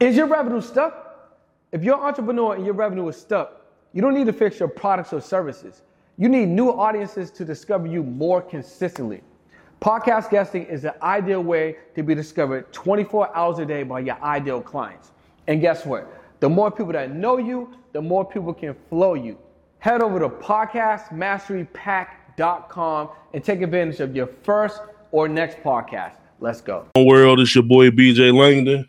[0.00, 1.36] Is your revenue stuck?
[1.72, 3.60] If you're an entrepreneur and your revenue is stuck,
[3.92, 5.82] you don't need to fix your products or services.
[6.16, 9.20] You need new audiences to discover you more consistently.
[9.82, 14.18] Podcast guesting is the ideal way to be discovered 24 hours a day by your
[14.22, 15.10] ideal clients.
[15.48, 16.10] And guess what?
[16.40, 19.36] The more people that know you, the more people can flow you.
[19.80, 24.80] Head over to podcastmasterypack.com and take advantage of your first
[25.12, 26.14] or next podcast.
[26.38, 26.86] Let's go.
[26.96, 28.88] World, it's your boy BJ Langdon.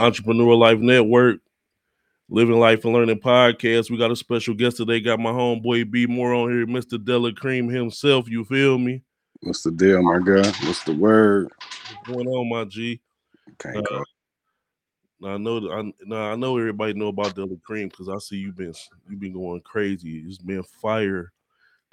[0.00, 1.40] Entrepreneur Life Network,
[2.30, 3.90] Living Life and Learning Podcast.
[3.90, 5.00] We got a special guest today.
[5.00, 7.02] Got my homeboy B more on here, Mr.
[7.02, 8.28] De Le Creme himself.
[8.28, 9.02] You feel me?
[9.42, 10.48] What's the deal, my guy?
[10.66, 11.50] What's the word?
[11.58, 13.00] What's going on, my G?
[13.58, 14.04] Can't Uh, go.
[15.22, 18.08] Now I know that I now I know everybody know about De Le Creme because
[18.08, 18.72] I see you've been
[19.08, 20.24] you've been going crazy.
[20.26, 21.30] It's been fire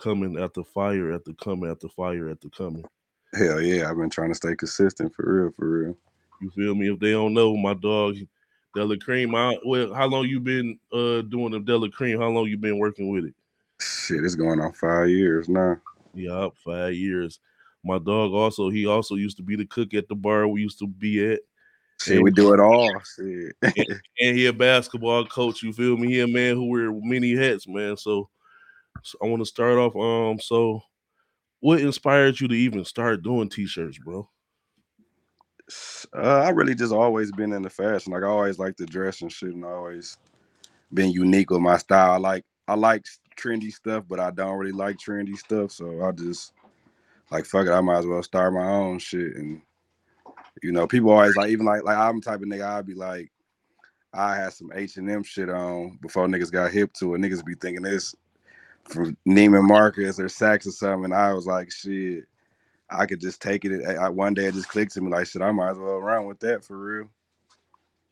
[0.02, 2.86] coming after fire after coming after fire after coming.
[3.34, 5.98] Hell yeah, I've been trying to stay consistent for real, for real.
[6.42, 6.92] You feel me?
[6.92, 8.16] If they don't know, my dog
[8.76, 9.34] De Le Creme.
[9.34, 12.20] I, well, how long you been uh doing the De Le Creme?
[12.20, 13.34] How long you been working with it?
[13.80, 15.78] Shit, it's going on five years now.
[16.14, 17.40] Yeah, five years.
[17.84, 20.80] My dog also he also used to be the cook at the bar we used
[20.80, 21.40] to be at,
[22.02, 23.02] Shit, we do it all.
[23.16, 23.56] Shit.
[23.62, 25.64] and he a basketball coach.
[25.64, 26.10] You feel me?
[26.10, 27.98] He a man who wear many hats, man.
[27.98, 28.30] So,
[29.04, 29.96] so I want to start off.
[29.96, 30.82] Um, so
[31.60, 34.30] what inspired you to even start doing t-shirts, bro?
[36.16, 38.14] Uh, I really just always been in the fashion.
[38.14, 40.18] Like I always like to dress and shit, and always
[40.94, 42.12] been unique with my style.
[42.12, 43.06] I like I like
[43.38, 45.72] trendy stuff, but I don't really like trendy stuff.
[45.72, 46.54] So I just
[47.32, 47.72] like fuck it.
[47.72, 49.36] I might as well start my own shit.
[49.36, 49.62] And
[50.64, 52.94] you know, people always like even like like I'm the type of nigga I'd be
[52.94, 53.32] like,
[54.14, 57.20] I had some H and M shit on before niggas got hip to it.
[57.20, 58.16] Niggas be thinking this
[58.86, 61.12] from Neiman Marcus or Saks or something.
[61.12, 62.26] I was like, shit.
[62.90, 63.86] I could just take it.
[63.86, 65.98] I, I- one day it just clicked to me like, shit, I might as well
[66.00, 67.10] run with that for real.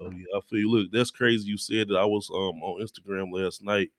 [0.02, 0.72] Oh yeah, I feel you.
[0.72, 1.48] Look, that's crazy.
[1.48, 3.92] You said that I was um on Instagram last night,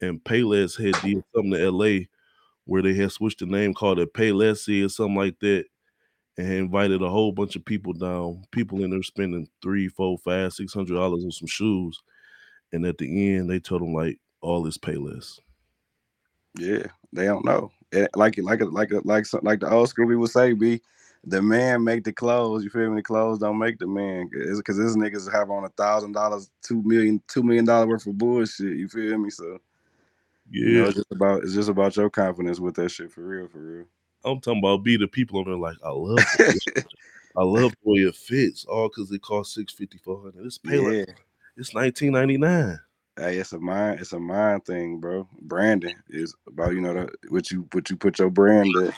[0.00, 2.06] and Payless had did something to LA
[2.64, 5.66] where they had switched the name called it Payless or something like that,
[6.38, 8.42] and invited a whole bunch of people down.
[8.52, 12.00] People in there spending three, four, five, six hundred dollars on some shoes,
[12.72, 15.40] and at the end they told them like all is Payless.
[16.58, 17.70] Yeah, they don't know.
[17.92, 20.82] It, like it, like like like some- like the old school people would say, "Be
[21.24, 22.96] the man make the clothes." You feel me?
[22.96, 24.28] The clothes don't make the man.
[24.28, 28.18] Because this niggas have on a thousand dollars, two million, two million dollar worth of
[28.18, 28.76] bullshit.
[28.76, 29.30] You feel me?
[29.30, 29.58] So
[30.50, 33.22] Yeah, you know, it's just about it's just about your confidence with that shit for
[33.22, 33.84] real, for real.
[34.24, 36.18] I'm talking about be the people on there like I love.
[37.36, 40.44] I love the way it fits, all because it costs six fifty four hundred.
[40.44, 41.04] It's pay Yeah.
[41.56, 42.78] It's nineteen ninety nine.
[43.18, 45.28] Hey, it's a mind, it's a mind thing, bro.
[45.42, 48.94] Branding is about you know the, what you what you put your brand at.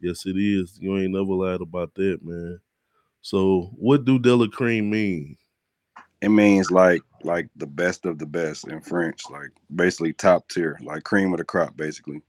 [0.00, 0.78] Yes, it is.
[0.80, 2.60] You ain't never lied about that, man.
[3.20, 5.36] So, what do De Le Creme mean?
[6.22, 10.78] It means like like the best of the best in French, like basically top tier,
[10.80, 12.22] like cream of the crop, basically.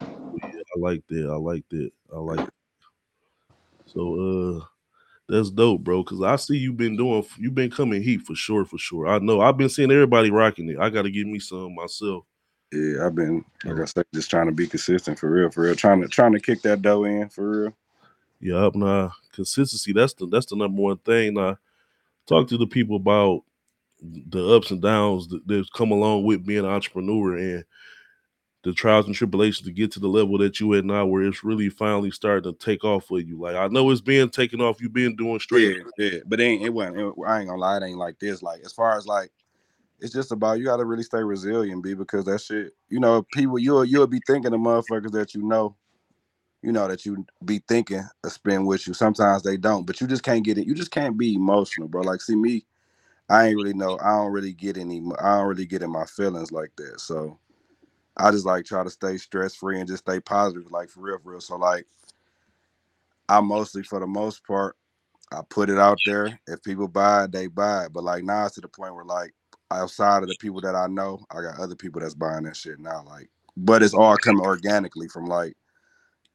[0.00, 1.28] I like that.
[1.28, 1.90] I like that.
[2.14, 2.40] I like.
[2.46, 2.54] It.
[3.86, 4.64] So, uh,
[5.28, 6.02] that's dope, bro.
[6.04, 7.24] Cause I see you've been doing.
[7.38, 9.08] You've been coming heat for sure, for sure.
[9.08, 9.40] I know.
[9.40, 10.78] I've been seeing everybody rocking it.
[10.78, 12.24] I got to give me some myself.
[12.72, 15.74] Yeah, I've been like I said, just trying to be consistent for real, for real.
[15.74, 17.76] Trying to trying to kick that dough in for real.
[18.40, 19.92] Yeah, up now consistency.
[19.92, 21.34] That's the that's the number one thing.
[21.34, 21.58] Now,
[22.26, 23.42] talk to the people about
[24.00, 27.64] the ups and downs that, that come along with being an entrepreneur and
[28.62, 31.42] the trials and tribulations to get to the level that you at now, where it's
[31.42, 33.38] really finally starting to take off for you.
[33.38, 34.80] Like I know it's being taken off.
[34.80, 35.78] You've been doing straight.
[35.98, 36.18] Yeah, yeah.
[36.26, 38.42] But it ain't it wasn't it, I ain't gonna lie, it ain't like this.
[38.42, 39.30] Like as far as like
[40.00, 43.58] it's just about you gotta really stay resilient, B, because that shit, you know, people
[43.58, 45.76] you'll you'll be thinking of motherfuckers that you know,
[46.62, 48.94] you know, that you be thinking a spin with you.
[48.94, 50.66] Sometimes they don't, but you just can't get it.
[50.66, 52.02] You just can't be emotional, bro.
[52.02, 52.64] Like, see me,
[53.28, 53.98] I ain't really know.
[54.00, 55.02] I don't really get any.
[55.20, 57.00] I don't really get in my feelings like that.
[57.00, 57.38] So
[58.16, 61.18] I just like try to stay stress free and just stay positive, like for real,
[61.18, 61.40] for real.
[61.40, 61.86] So like,
[63.28, 64.76] I mostly, for the most part,
[65.32, 66.38] I put it out there.
[66.46, 67.92] If people buy it, they buy it.
[67.92, 69.32] But like now it's to the point where like
[69.70, 72.78] outside of the people that I know, I got other people that's buying that shit
[72.78, 73.02] now.
[73.06, 75.56] Like, but it's all coming organically from like,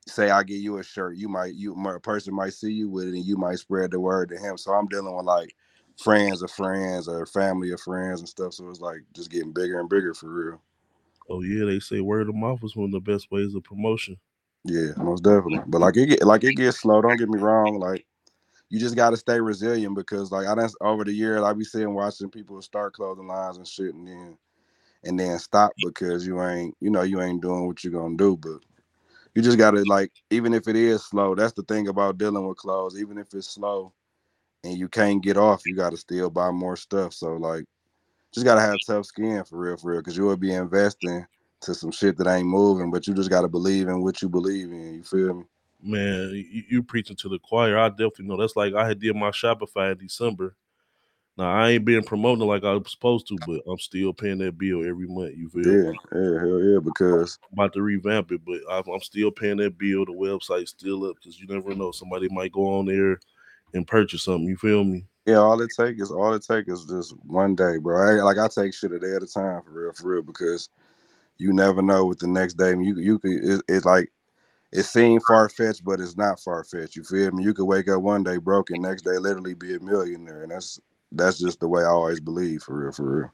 [0.08, 3.08] say I give you a shirt, you might you a person might see you with
[3.08, 4.58] it, and you might spread the word to him.
[4.58, 5.54] So I'm dealing with like
[5.98, 8.54] friends of friends or family of friends and stuff.
[8.54, 10.62] So it's like just getting bigger and bigger for real.
[11.30, 14.18] Oh yeah, they say word of mouth is one of the best ways of promotion.
[14.64, 15.62] Yeah, most definitely.
[15.68, 17.02] But like it get like it gets slow.
[17.02, 17.80] Don't get me wrong.
[17.80, 18.06] Like
[18.70, 21.64] you just got to stay resilient because like I done over the years I be
[21.64, 24.38] seeing watching people start clothing lines and shit and then
[25.04, 28.38] and then stop because you ain't you know you ain't doing what you're gonna do.
[28.38, 28.60] But
[29.38, 32.58] you just gotta like, even if it is slow, that's the thing about dealing with
[32.58, 33.00] clothes.
[33.00, 33.94] Even if it's slow
[34.64, 37.14] and you can't get off, you gotta still buy more stuff.
[37.14, 37.66] So like,
[38.34, 41.26] just gotta have tough skin for real, for real, because you will be investing
[41.62, 44.72] to some shit that ain't moving, but you just gotta believe in what you believe
[44.72, 44.96] in.
[44.96, 45.44] You feel me?
[45.82, 47.78] Man, you, you preaching to the choir.
[47.78, 48.38] I definitely know.
[48.38, 50.56] That's like I had did my Shopify in December.
[51.38, 54.58] Now I ain't been promoting like I was supposed to, but I'm still paying that
[54.58, 55.36] bill every month.
[55.38, 55.72] You feel?
[55.72, 59.58] Yeah, yeah, hell yeah, because I'm about to revamp it, but I'm, I'm still paying
[59.58, 60.06] that bill.
[60.06, 61.92] The website's still up because you never know.
[61.92, 63.20] Somebody might go on there
[63.74, 64.48] and purchase something.
[64.48, 65.06] You feel me?
[65.28, 68.02] yeah, all it take is all it take is just one day, bro.
[68.02, 70.70] I, like I take shit a day at a time for real, for real, because
[71.38, 72.70] you never know what the next day.
[72.70, 74.10] You you could it, it's like
[74.72, 76.96] it seemed far fetched, but it's not far fetched.
[76.96, 77.44] You feel me?
[77.44, 80.52] You could wake up one day broke and next day literally be a millionaire, and
[80.52, 80.80] that's
[81.12, 83.32] that's just the way I always believe for real, for real.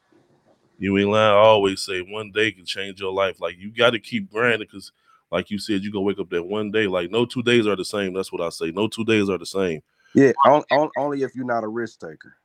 [0.79, 1.31] You ain't lying.
[1.31, 3.39] I always say one day can change your life.
[3.39, 4.91] Like you got to keep grinding because,
[5.31, 6.87] like you said, you gonna wake up that one day.
[6.87, 8.13] Like no two days are the same.
[8.13, 8.71] That's what I say.
[8.71, 9.83] No two days are the same.
[10.15, 12.35] Yeah, on, on, only if you're not a risk taker.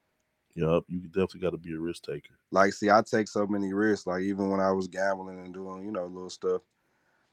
[0.55, 2.35] Yup, you definitely got to be a risk taker.
[2.51, 4.07] Like, see, I take so many risks.
[4.07, 6.63] Like, even when I was gambling and doing, you know, little stuff,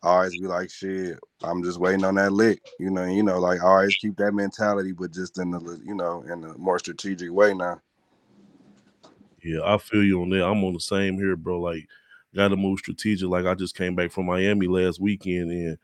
[0.04, 2.62] I always be like, shit, I'm just waiting on that lick.
[2.80, 5.96] You know, you know, like I always keep that mentality, but just in the, you
[5.96, 7.82] know, in a more strategic way now.
[9.44, 10.46] Yeah, I feel you on that.
[10.46, 11.60] I'm on the same here, bro.
[11.60, 11.88] Like,
[12.36, 13.28] got to move strategic.
[13.30, 15.78] Like, I just came back from Miami last weekend and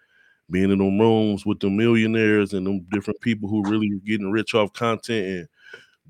[0.52, 4.54] being in them rooms with the millionaires and them different people who really getting rich
[4.54, 5.48] off content and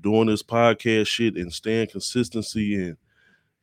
[0.00, 2.96] doing this podcast shit and staying consistency and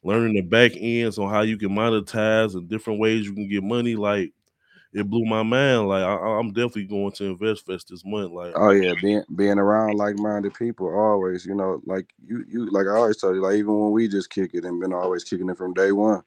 [0.04, 3.62] learning the back ends on how you can monetize and different ways you can get
[3.62, 3.96] money.
[3.96, 4.32] Like,
[4.94, 5.88] it blew my mind.
[5.88, 8.32] Like, I, am definitely going to Invest Fest this month.
[8.32, 11.46] Like, oh yeah, being being around like minded people always.
[11.46, 14.32] You know, like you you like I always tell you, like even when we just
[14.32, 16.24] kick it and been always kicking it from day one,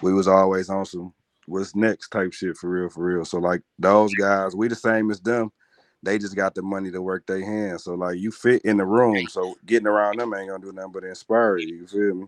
[0.00, 1.12] we was always on some
[1.46, 3.24] what's next type shit for real, for real.
[3.24, 5.50] So like those guys, we the same as them.
[6.02, 7.84] They just got the money to work their hands.
[7.84, 9.28] So like you fit in the room.
[9.28, 11.76] So getting around them ain't gonna do nothing but inspire you.
[11.76, 12.26] You feel me?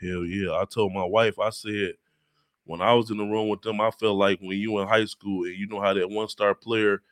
[0.00, 0.60] Hell yeah.
[0.60, 1.94] I told my wife, I said
[2.64, 5.04] when I was in the room with them, I felt like when you in high
[5.04, 7.02] school and you know how that one star player,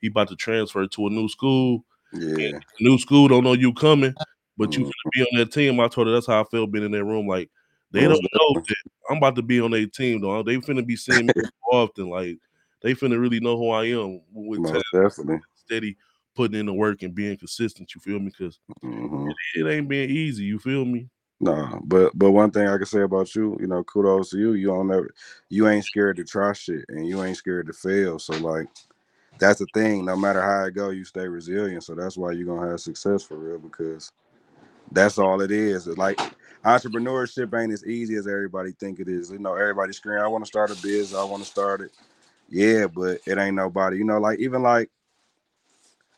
[0.00, 1.84] he about to transfer to a new school.
[2.12, 2.58] Yeah.
[2.80, 4.14] New school don't know you coming,
[4.56, 4.92] but you Mhm.
[5.12, 5.80] be on that team.
[5.80, 7.26] I told her that's how I felt being in that room.
[7.26, 7.50] Like
[7.90, 8.76] they don't know that
[9.08, 10.42] I'm about to be on their team though.
[10.42, 11.32] They finna be seeing me
[11.72, 12.08] often.
[12.10, 12.38] Like
[12.82, 15.40] they finna really know who I am with Most definitely.
[15.54, 15.96] steady
[16.34, 17.94] putting in the work and being consistent.
[17.94, 18.26] You feel me?
[18.36, 20.44] Because hmm it ain't been easy.
[20.44, 21.08] You feel me?
[21.40, 24.54] Nah, but but one thing I can say about you, you know, kudos to you.
[24.54, 25.10] You don't never,
[25.48, 28.18] you ain't scared to try shit, and you ain't scared to fail.
[28.18, 28.66] So like,
[29.38, 30.04] that's the thing.
[30.04, 31.84] No matter how it go, you stay resilient.
[31.84, 34.10] So that's why you're gonna have success for real because
[34.90, 35.86] that's all it is.
[35.86, 36.20] It's like
[36.64, 39.30] entrepreneurship ain't as easy as everybody think it is.
[39.30, 41.92] You know, everybody scream, "I want to start a biz, I want to start it."
[42.48, 43.98] Yeah, but it ain't nobody.
[43.98, 44.90] You know, like even like,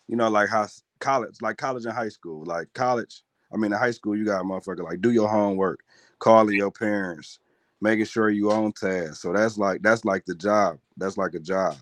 [0.08, 0.66] you know, like how
[0.98, 3.22] college, like college and high school, like college.
[3.52, 5.80] I mean, in high school, you got a motherfucker like do your homework,
[6.18, 7.40] calling your parents,
[7.80, 9.16] making sure you on task.
[9.16, 10.78] So that's like that's like the job.
[10.96, 11.76] That's like a job.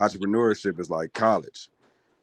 [0.00, 1.68] Entrepreneurship is like college.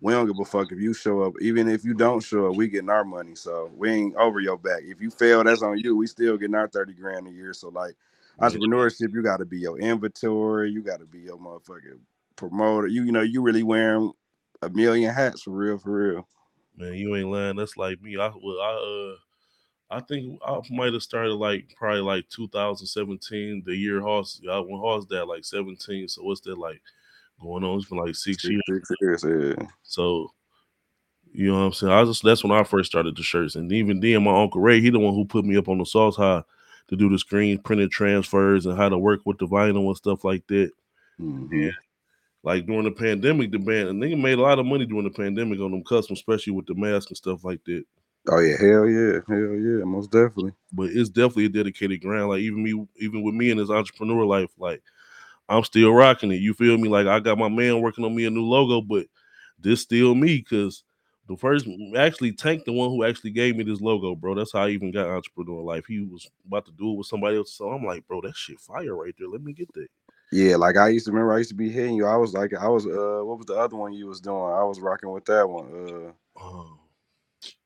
[0.01, 1.33] We don't give a fuck if you show up.
[1.41, 3.35] Even if you don't show up, we getting our money.
[3.35, 4.81] So we ain't over your back.
[4.83, 5.95] If you fail, that's on you.
[5.95, 7.53] We still getting our 30 grand a year.
[7.53, 7.95] So like
[8.39, 11.99] entrepreneurship, you gotta be your inventory, you gotta be your motherfucking
[12.37, 12.87] promoter.
[12.87, 14.13] You you know, you really wearing
[14.61, 16.27] a million hats for real, for real.
[16.77, 17.57] Man, you ain't lying.
[17.57, 18.17] That's like me.
[18.17, 19.15] I well, I uh
[19.91, 24.79] I think I might have started like probably like 2017, the year Hoss I when
[24.79, 26.07] Hoss died like 17.
[26.07, 26.81] So what's that like
[27.39, 27.77] going on?
[27.77, 28.61] It's been like six years.
[28.67, 29.67] Six years, yeah.
[29.83, 30.31] So
[31.31, 31.93] you know what I'm saying?
[31.93, 33.55] I just that's when I first started the shirts.
[33.55, 35.85] And even then my Uncle Ray, he the one who put me up on the
[35.85, 36.43] sauce high
[36.87, 40.23] to do the screen printed transfers and how to work with the vinyl and stuff
[40.23, 40.71] like that.
[41.19, 41.71] Mhm.
[42.43, 45.09] Like during the pandemic, the band and nigga made a lot of money during the
[45.09, 47.83] pandemic on them customs, especially with the mask and stuff like that.
[48.29, 50.53] Oh yeah, hell yeah, hell yeah, most definitely.
[50.71, 52.29] but it's definitely a dedicated grind.
[52.29, 54.81] Like even me, even with me in this entrepreneur life, like
[55.49, 56.41] I'm still rocking it.
[56.41, 56.89] You feel me?
[56.89, 59.07] Like I got my man working on me a new logo, but
[59.59, 60.83] this still me because
[61.27, 64.35] the first actually Tank, the one who actually gave me this logo, bro.
[64.35, 65.85] That's how I even got entrepreneur life.
[65.87, 68.59] He was about to do it with somebody else, so I'm like, bro, that shit
[68.59, 69.29] fire right there.
[69.29, 69.87] Let me get that.
[70.31, 72.05] Yeah, like I used to remember, I used to be hitting you.
[72.05, 74.37] I was like, I was, uh, what was the other one you was doing?
[74.37, 76.13] I was rocking with that one.
[76.39, 76.79] Uh, Um,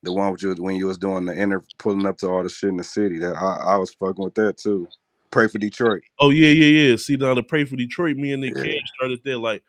[0.03, 2.49] the one with you when you was doing the inner pulling up to all the
[2.49, 3.19] shit in the city.
[3.19, 4.87] That I, I was fucking with that too.
[5.33, 6.03] Pray for Detroit.
[6.19, 6.95] oh yeah, yeah, yeah.
[6.95, 8.17] See down to pray for Detroit.
[8.17, 8.63] Me and Nick Yeah.
[8.63, 9.37] Cage started there.
[9.37, 9.63] Like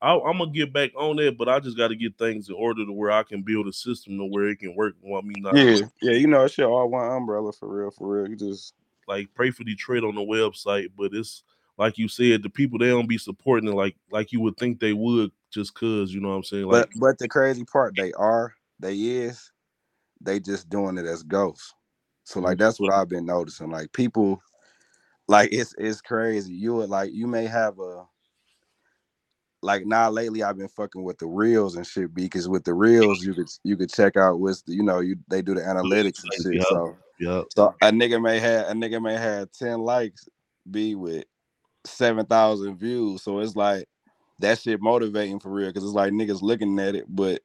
[0.00, 2.54] I, I'm gonna get back on that, but I just got to get things in
[2.54, 4.94] order to where I can build a system to where it can work.
[5.02, 8.08] Want me not Yeah, yeah, you know, it's shit all one umbrella for real, for
[8.08, 8.30] real.
[8.30, 8.74] You just
[9.08, 11.42] like pray for Detroit on the website, but it's
[11.78, 14.78] like you said, the people they don't be supporting it like like you would think
[14.78, 16.66] they would just cause you know what I'm saying.
[16.66, 19.50] Like, but but the crazy part, they are, they is,
[20.20, 21.74] they just doing it as ghosts.
[22.22, 22.64] So like mm-hmm.
[22.64, 23.70] that's what I've been noticing.
[23.70, 24.40] Like people,
[25.28, 26.54] like it's it's crazy.
[26.54, 28.04] You would like you may have a
[29.62, 33.24] like now lately I've been fucking with the reels and shit because with the reels
[33.24, 36.22] you could you could check out what's the, you know you they do the analytics
[36.22, 36.54] and shit.
[36.54, 36.66] Yep.
[36.68, 40.28] So yeah, so a nigga may have a nigga may have 10 likes
[40.70, 41.24] be with
[41.84, 43.22] seven thousand views.
[43.22, 43.86] So it's like
[44.38, 47.42] that shit motivating for real because it's like niggas looking at it, but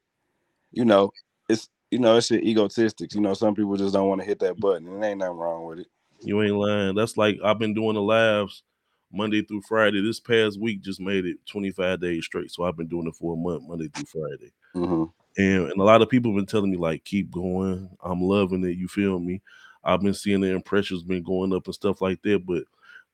[0.72, 1.12] you know,
[1.50, 3.16] it's you know, it's shit egotistics.
[3.16, 5.66] You know, some people just don't want to hit that button, and ain't nothing wrong
[5.66, 5.88] with it.
[6.26, 6.96] You ain't lying.
[6.96, 8.64] That's like I've been doing the labs
[9.12, 10.02] Monday through Friday.
[10.02, 12.52] This past week just made it 25 days straight.
[12.52, 14.52] So I've been doing it for a month, Monday through Friday.
[14.74, 15.04] hmm
[15.38, 18.64] And, and a lot of people have been telling me like keep going i'm loving
[18.64, 19.42] it you feel me
[19.84, 22.64] i've been seeing the impressions been going up and stuff like that but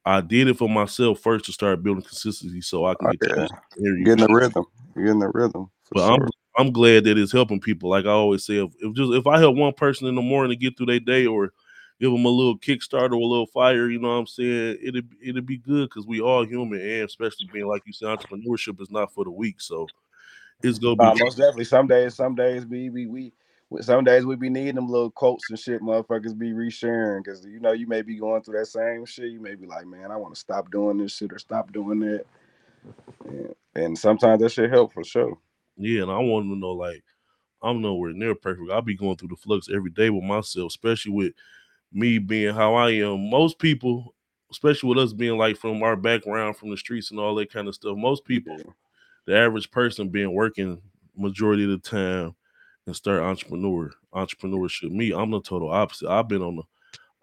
[0.06, 3.30] i did it for myself first to start building consistency so i can get to
[3.38, 3.48] yeah.
[3.78, 5.70] hear you Getting the rhythm, getting the rhythm.
[5.94, 6.14] But sure.
[6.14, 9.26] i'm i'm glad that it's helping people like i always say if, if just if
[9.28, 11.54] i help one person in the morning to get through their day or
[12.00, 15.08] give them a little kickstart or a little fire you know what i'm saying it'd,
[15.22, 18.90] it'd be good because we all human and especially being like you said entrepreneurship is
[18.90, 19.88] not for the weak so
[20.64, 21.66] it's gonna be Uh, most definitely.
[21.66, 23.32] Some days, some days we we we
[23.82, 25.82] some days we be needing them little quotes and shit.
[25.82, 29.32] Motherfuckers be resharing because you know you may be going through that same shit.
[29.32, 32.00] You may be like, man, I want to stop doing this shit or stop doing
[32.00, 32.26] that.
[33.26, 35.38] And, and sometimes that shit help for sure.
[35.78, 37.04] Yeah, and I want to know like
[37.62, 38.72] I'm nowhere near perfect.
[38.72, 41.34] I'll be going through the flux every day with myself, especially with
[41.92, 43.30] me being how I am.
[43.30, 44.14] Most people,
[44.52, 47.68] especially with us being like from our background, from the streets and all that kind
[47.68, 48.58] of stuff, most people,
[49.26, 50.82] the average person being working
[51.16, 52.36] majority of the time
[52.86, 54.92] and start entrepreneur entrepreneurship.
[54.92, 56.10] Me, I'm the total opposite.
[56.10, 56.64] I've been on the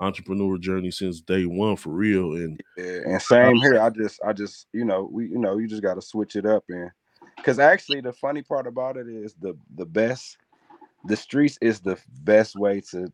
[0.00, 2.35] entrepreneur journey since day one for real.
[2.35, 3.80] And Yeah, and same here.
[3.80, 6.46] I just, I just, you know, we, you know, you just got to switch it
[6.46, 6.90] up, and
[7.37, 10.37] because actually, the funny part about it is the the best,
[11.06, 13.12] the streets is the best way to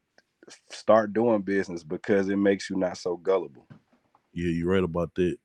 [0.70, 3.66] start doing business because it makes you not so gullible.
[4.32, 5.37] yeah, you're right about that.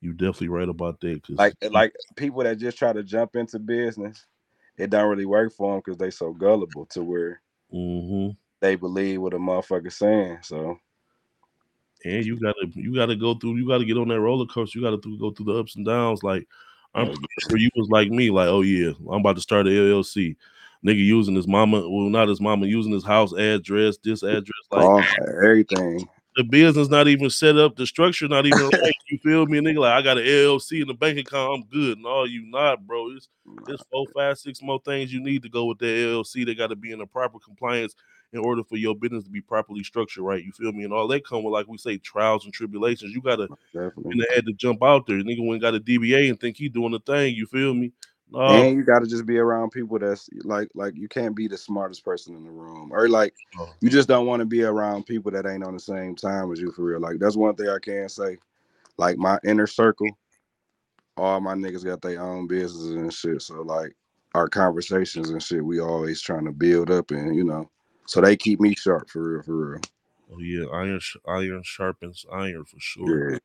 [0.00, 1.20] You definitely right about that.
[1.30, 4.26] Like, like people that just try to jump into business,
[4.76, 7.40] it don't really work for them because they so gullible to where
[7.72, 8.36] Mhm.
[8.60, 10.38] they believe what a motherfucker saying.
[10.42, 10.78] So
[12.04, 14.84] and you gotta you gotta go through you gotta get on that roller coaster you
[14.84, 16.48] gotta th- go through the ups and downs like
[16.94, 20.36] i'm sure you was like me like oh yeah i'm about to start a llc
[20.84, 24.84] nigga using his mama well not his mama using his house address this address like
[24.84, 25.04] all
[25.42, 26.08] everything.
[26.36, 29.78] the business not even set up the structure not even right you feel me nigga
[29.78, 33.10] like i got an llc in the bank account i'm good no you not bro
[33.12, 33.28] it's
[33.66, 36.68] there's four five six more things you need to go with that llc they got
[36.68, 37.94] to be in the proper compliance
[38.32, 41.06] in order for your business to be properly structured right you feel me and all
[41.06, 44.12] that come with like we say trials and tribulations you gotta Definitely.
[44.12, 45.18] and they had to jump out there.
[45.18, 47.34] Nigga went got a DBA and think he doing the thing.
[47.34, 47.92] You feel me?
[48.32, 51.48] No, and you got to just be around people that's like like you can't be
[51.48, 53.70] the smartest person in the room or like Oh.
[53.80, 56.60] you just don't want to be around people that ain't on the same time as
[56.60, 58.38] you for real like that's one thing i can say
[58.98, 60.08] like my inner circle
[61.16, 63.94] all my niggas got their own businesses and shit so like
[64.34, 67.70] our conversations and shit we always trying to build up and you know
[68.06, 69.80] so they keep me sharp for real for real
[70.32, 73.28] oh yeah, iron iron sharpens iron for sure.
[73.30, 73.38] yeah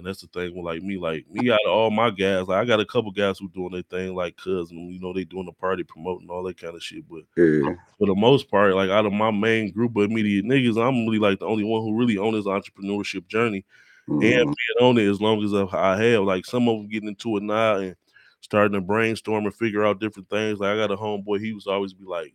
[0.00, 2.56] And that's the thing with like me, like me out of all my guys, like
[2.56, 5.44] I got a couple guys who doing their thing, like cousin, you know, they doing
[5.44, 7.06] the party, promoting all that kind of shit.
[7.06, 10.82] But yeah for the most part, like out of my main group of immediate niggas,
[10.82, 13.64] I'm really like the only one who really on this entrepreneurship journey.
[14.08, 14.54] and Mhm.
[14.56, 16.24] being on it as long as I have.
[16.24, 17.94] Like some of them getting into it now and
[18.40, 20.58] starting to brainstorm and figure out different things.
[20.58, 22.32] Like I got a homeboy, he was always be like,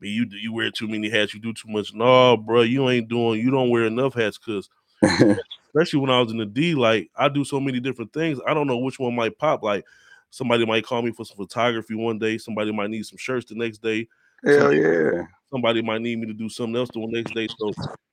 [0.00, 3.08] "Man, you you wear too many hats, you do too much." No, bro, you ain't
[3.08, 4.68] doing, you don't wear enough hats, cause
[5.74, 8.38] especially when I was in the D, like I do so many different things.
[8.46, 9.62] I don't know which one might pop.
[9.62, 9.84] Like
[10.30, 13.54] somebody might call me for some photography one day, somebody might need some shirts the
[13.54, 14.06] next day,
[14.44, 17.48] hell yeah somebody might need me to do something else the next day.
[17.58, 17.72] So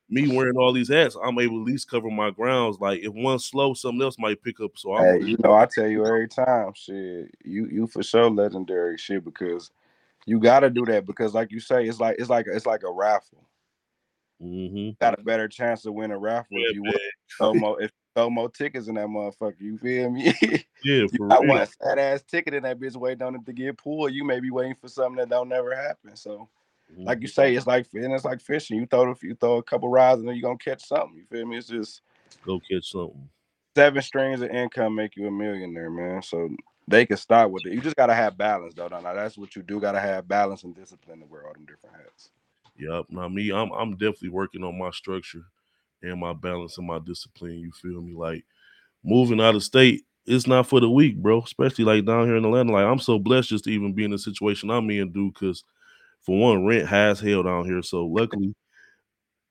[0.09, 2.77] me wearing all these hats, I'm able to at least cover my grounds.
[2.79, 4.71] Like if one's slow, something else might pick up.
[4.75, 8.97] So Hey, you know, I tell you every time, shit, you you for sure legendary
[8.97, 9.71] shit because
[10.25, 12.91] you gotta do that because like you say, it's like it's like it's like a
[12.91, 13.43] raffle.
[14.39, 16.83] Hmm Got a better chance to win a raffle if you
[17.37, 19.59] throw more if you throw more tickets in that motherfucker.
[19.59, 20.33] You feel me?
[20.41, 21.49] yeah, you for got real.
[21.49, 24.13] one fat ass ticket in that bitch waiting on it to get pulled.
[24.13, 26.15] You may be waiting for something that don't never happen.
[26.15, 26.49] So
[26.97, 27.31] like you Mhm.
[27.33, 28.79] say, it's like and it's like fishing.
[28.79, 31.17] You throw you throw a couple rods and then you're gonna catch something.
[31.17, 31.57] You feel me?
[31.57, 32.01] It's just
[32.45, 33.29] go catch something.
[33.75, 36.21] seven streams of income make you a millionaire, man.
[36.23, 36.49] So
[36.87, 37.73] they can start with it.
[37.73, 38.87] You just gotta have balance, though.
[38.87, 39.79] Now that's what you do.
[39.79, 42.31] Gotta have balance and discipline to wear all them different hats.
[42.77, 43.05] Yep.
[43.09, 45.43] Now me, I'm I'm definitely working on my structure
[46.03, 47.59] and my balance and my discipline.
[47.59, 48.13] You feel me?
[48.15, 48.45] Like
[49.03, 51.41] moving out of state, it's not for the weak, bro.
[51.43, 52.73] Especially like down here in Atlanta.
[52.73, 55.33] Like I'm so blessed just to even be in the situation I'm in, dude.
[55.35, 55.63] Because
[56.21, 57.83] for one, rent has hell down here.
[57.83, 58.55] So luckily,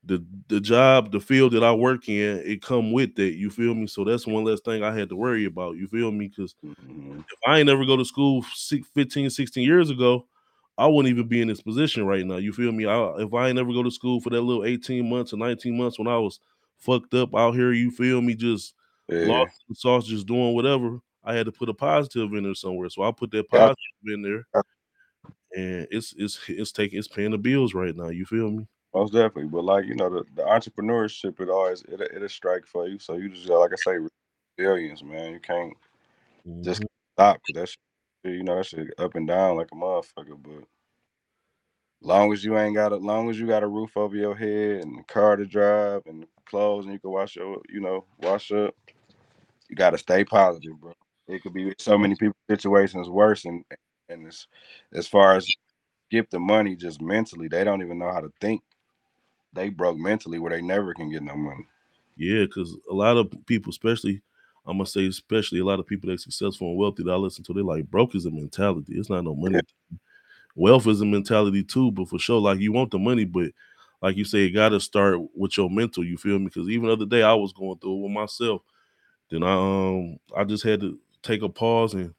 [0.04, 3.34] the the job, the field that I work in, it come with that.
[3.34, 3.86] You feel me?
[3.86, 5.76] So that's one less thing I had to worry about.
[5.76, 6.28] You feel me?
[6.28, 7.20] Because Mhm.
[7.20, 10.26] if I ain't never go to school six, 15, 16 years ago,
[10.78, 12.36] I wouldn't even be in this position right now.
[12.36, 12.86] You feel me?
[12.86, 15.76] I, if I ain't never go to school for that little 18 months or 19
[15.76, 16.40] months when I was
[16.76, 18.34] fucked up out here, you feel me?
[18.34, 18.74] Just
[19.08, 19.26] Yeah.
[19.26, 21.00] lost the sauce, just doing whatever.
[21.24, 22.88] I had to put a positive in there somewhere.
[22.90, 23.72] So I put that Yeah.
[23.72, 24.46] positive in there.
[25.54, 28.08] And it's it's it's taking it's paying the bills right now.
[28.08, 28.66] You feel me?
[28.94, 32.88] Most definitely, but like you know, the, the entrepreneurship it always it it'll strike for
[32.88, 32.98] you.
[32.98, 33.98] So you just like I say,
[34.58, 35.32] resilience, man.
[35.34, 35.74] You can't
[36.64, 36.86] just Mhm.
[37.14, 37.78] stop because that shit,
[38.30, 40.36] you know that shit up and down like a motherfucker.
[40.42, 40.64] But
[42.02, 44.82] long as you ain't got a long as you got a roof over your head
[44.82, 48.52] and a car to drive and clothes and you can wash your you know wash
[48.52, 48.74] up,
[49.68, 50.92] you gotta stay positive, bro.
[51.28, 53.64] It could be so many people situations worse and
[54.08, 54.46] and as
[54.92, 55.48] as far as
[56.10, 58.62] get the money just mentally, they don't even know how to think.
[59.52, 61.66] They broke mentally where they never can get no money.
[62.16, 64.22] Yeah, because a lot of people, especially
[64.66, 67.44] I'm gonna say, especially a lot of people that successful and wealthy that I listen
[67.44, 68.94] to, they like broke is a mentality.
[68.96, 69.60] It's not no money.
[70.54, 73.50] Wealth is a mentality too, but for sure, like you want the money, but
[74.02, 76.04] like you say, it got to start with your mental.
[76.04, 76.46] You feel me?
[76.46, 78.62] Because even the other day, I was going through it with myself.
[79.30, 82.14] Then I um I just had to take a pause and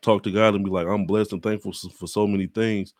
[0.00, 2.94] talk to God and be like, I'm blessed and thankful for so many things.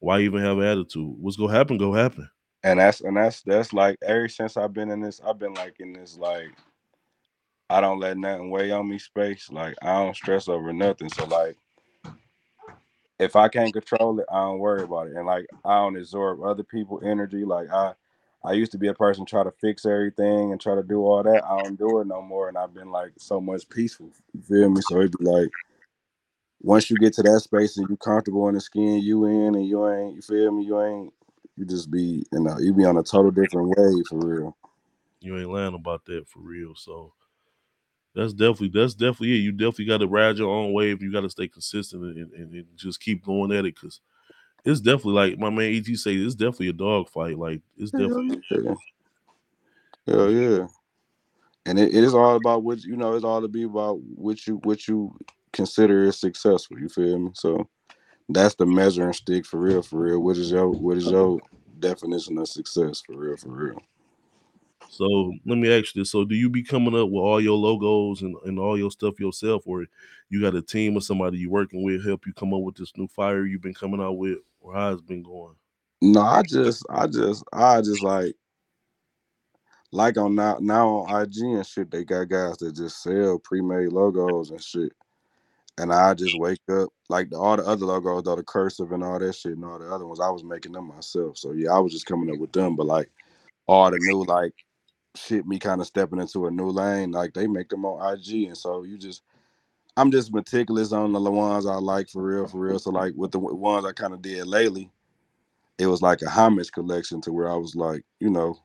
[0.00, 1.16] Why even have an attitude?
[1.18, 1.78] What's gonna happen?
[1.78, 2.28] Go happen.
[2.64, 5.76] And that's and that's that's like ever since I've been in this, I've been like
[5.80, 6.52] in this like
[7.68, 9.50] I don't let nothing weigh on me space.
[9.50, 11.08] Like I don't stress over nothing.
[11.08, 11.56] So like
[13.18, 15.16] if I can't control it, I don't worry about it.
[15.16, 17.44] And like I don't absorb other people' energy.
[17.44, 17.92] Like I
[18.44, 21.22] I used to be a person try to fix everything and try to do all
[21.22, 21.44] that.
[21.44, 22.48] I don't do it no more.
[22.48, 24.12] And I've been like so much peaceful.
[24.32, 24.80] You feel me?
[24.82, 25.48] So it'd be like
[26.60, 29.66] once you get to that space and you comfortable in the skin you in and
[29.66, 31.12] you ain't you feel me, you ain't
[31.56, 34.56] you just be you know, you be on a total different wave for real.
[35.20, 36.74] You ain't lying about that for real.
[36.76, 37.12] So
[38.16, 39.42] that's definitely that's definitely it.
[39.42, 41.02] You definitely got to ride your own wave.
[41.02, 44.00] You got to stay consistent and, and, and just keep going at it because
[44.64, 46.14] it's definitely like my man Et say.
[46.14, 47.38] It's definitely a dog fight.
[47.38, 48.74] Like it's definitely yeah.
[50.06, 50.66] Hell yeah.
[51.66, 54.46] And it, it is all about what you know, it's all to be about what
[54.46, 55.14] you what you
[55.52, 56.78] consider is successful.
[56.80, 57.30] You feel me?
[57.34, 57.68] So
[58.30, 60.20] that's the measuring stick for real, for real.
[60.20, 61.38] What is your what is your
[61.80, 63.82] definition of success for real, for real?
[64.90, 67.56] So let me ask you this: So do you be coming up with all your
[67.56, 69.86] logos and, and all your stuff yourself, or
[70.30, 72.92] you got a team or somebody you working with help you come up with this
[72.96, 75.54] new fire you've been coming out with, or how it's been going?
[76.02, 78.34] No, I just I just I just like
[79.92, 83.92] like on now now on IG and shit, they got guys that just sell pre-made
[83.92, 84.92] logos and shit.
[85.78, 89.04] And I just wake up like the, all the other logos, though the cursive and
[89.04, 91.36] all that shit and all the other ones, I was making them myself.
[91.36, 92.76] So yeah, I was just coming up with them.
[92.76, 93.10] But like
[93.66, 94.54] all the new like
[95.16, 98.44] shit, me kind of stepping into a new lane, like they make them on IG,
[98.44, 99.22] and so you just
[99.96, 102.78] I'm just meticulous on the ones I like for real, for real.
[102.78, 104.90] So like with the ones I kind of did lately,
[105.78, 108.58] it was like a homage collection to where I was like, you know,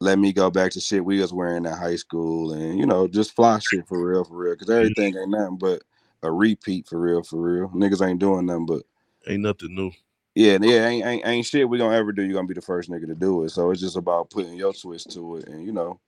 [0.00, 3.06] let me go back to shit we was wearing at high school and you know,
[3.06, 4.56] just fly shit for real, for real.
[4.56, 4.76] Cause mm.
[4.76, 5.82] everything ain't nothing but
[6.22, 7.68] a repeat for real, for real.
[7.68, 8.82] Niggas ain't doing nothing but
[9.26, 9.90] Ain't nothing new.
[10.34, 12.22] Yeah, yeah, ain't, ain't ain't shit we gonna ever do.
[12.24, 13.50] You're gonna be the first nigga to do it.
[13.50, 16.00] So it's just about putting your twist to it, and you know.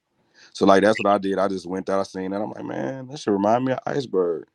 [0.53, 1.39] So like that's what I did.
[1.39, 2.41] I just went out, I seen that.
[2.41, 4.47] I'm like, man, that should remind me of Iceberg.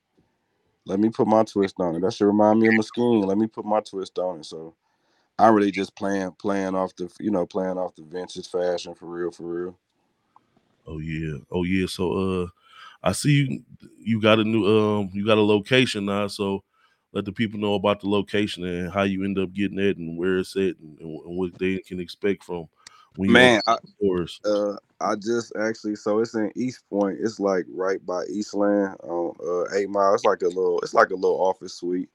[0.85, 2.01] Let me put my twist on it.
[2.01, 3.25] That should remind me of Mesquite.
[3.25, 4.45] Let me put my twist on it.
[4.45, 4.73] So
[5.39, 9.05] I'm really just playing playing off the you know playing off the vintage fashion for
[9.05, 9.77] real, for real.
[10.85, 11.85] Oh yeah, oh yeah.
[11.87, 12.11] So
[12.43, 12.47] uh,
[13.03, 13.63] I see you.
[13.99, 16.27] You got a new um, you got a location now.
[16.27, 16.63] So
[17.13, 20.17] let the people know about the location and how you end up getting it and
[20.17, 22.67] where it's at and, and what they can expect from
[23.17, 23.61] Man,
[23.97, 24.39] stores.
[24.45, 27.17] Uh, I just actually so it's in Eastpointe.
[27.21, 30.13] It's like right by Eastland on uh, Eight Mile.
[30.13, 32.09] It's like a little it's like a little office suite,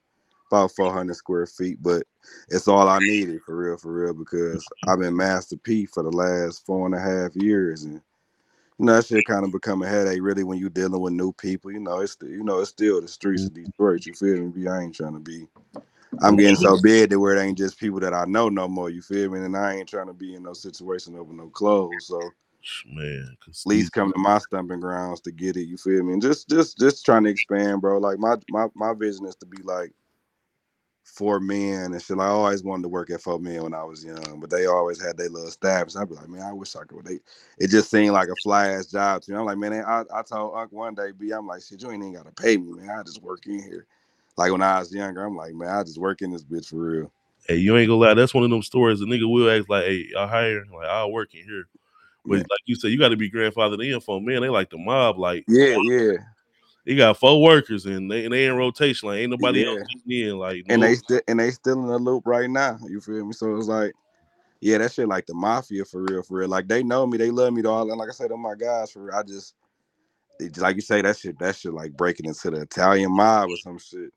[0.51, 1.77] about 400 square feet.
[1.81, 2.03] But
[2.49, 6.11] it's all I needed for real, for real, because I've been Master P for the
[6.11, 8.01] last four and a half years, and
[8.79, 11.33] you know that shit kind of become a headache really when you're dealing with new
[11.33, 11.71] people.
[11.71, 14.05] You know, it's the, you know it's still the streets of Detroit.
[14.05, 14.67] You feel me?
[14.67, 15.47] I ain't trying to be.
[16.21, 18.89] I'm getting so big that where it ain't just people that I know no more.
[18.89, 19.39] You feel me?
[19.39, 22.07] And I ain't trying to be in no situation over no clothes.
[22.07, 22.21] So
[22.85, 25.67] man, at least come to my stumping grounds to get it.
[25.67, 26.13] You feel me?
[26.13, 27.97] And just just just trying to expand, bro.
[27.97, 29.91] Like my my my vision is to be like
[31.07, 32.19] four men and shit.
[32.19, 35.01] I always wanted to work at four men when I was young, but they always
[35.01, 35.95] had their little staffs.
[35.95, 37.05] I'd be like, man, I wish I could.
[37.05, 37.19] They,
[37.57, 39.37] it just seemed like a fly ass job to me.
[39.37, 42.03] I'm like, man, I, I told Unc one day, B, I'm like, shit, you ain't
[42.03, 42.89] even gotta pay me, man.
[42.99, 43.85] I just work in here.
[44.37, 46.77] Like when I was younger, I'm like, man, I just work in this bitch for
[46.77, 47.11] real.
[47.47, 48.13] Hey, you ain't gonna lie.
[48.13, 48.99] That's one of them stories.
[48.99, 51.67] The nigga will ask like, "Hey, I hire like I'll work in here,"
[52.25, 52.43] but Yeah.
[52.49, 54.41] like you said, you got to be grandfathered in for man.
[54.41, 55.17] They like the mob.
[55.17, 56.17] Like, Yeah, oh, yeah.
[56.87, 59.09] He got four workers and they and they in rotation.
[59.09, 59.83] Like, ain't nobody else Yeah.
[59.89, 60.37] getting in.
[60.39, 62.79] Like, and no- they still and they still in the loop right now.
[62.89, 63.33] You feel me?
[63.33, 63.93] So it's like,
[64.61, 66.49] yeah, that shit like the mafia for real, for real.
[66.49, 67.89] Like they know me, they love me, all.
[67.89, 69.15] And like I said, they're my guys for real.
[69.15, 69.55] I just,
[70.39, 73.57] it, like you say, that shit, that shit like breaking into the Italian mob or
[73.57, 74.11] some shit.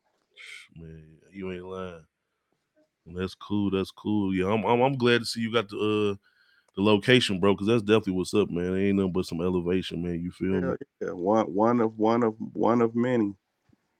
[0.76, 2.04] man, you ain't lying.
[3.06, 3.70] That's cool.
[3.70, 4.34] That's cool.
[4.34, 6.16] Yeah, I'm I'm, I'm glad to see you got the uh
[6.76, 8.76] the location, bro, because that's definitely what's up, man.
[8.76, 10.20] It ain't nothing but some elevation, man.
[10.20, 10.76] You feel me?
[11.00, 13.34] Yeah, one one of one of one of many.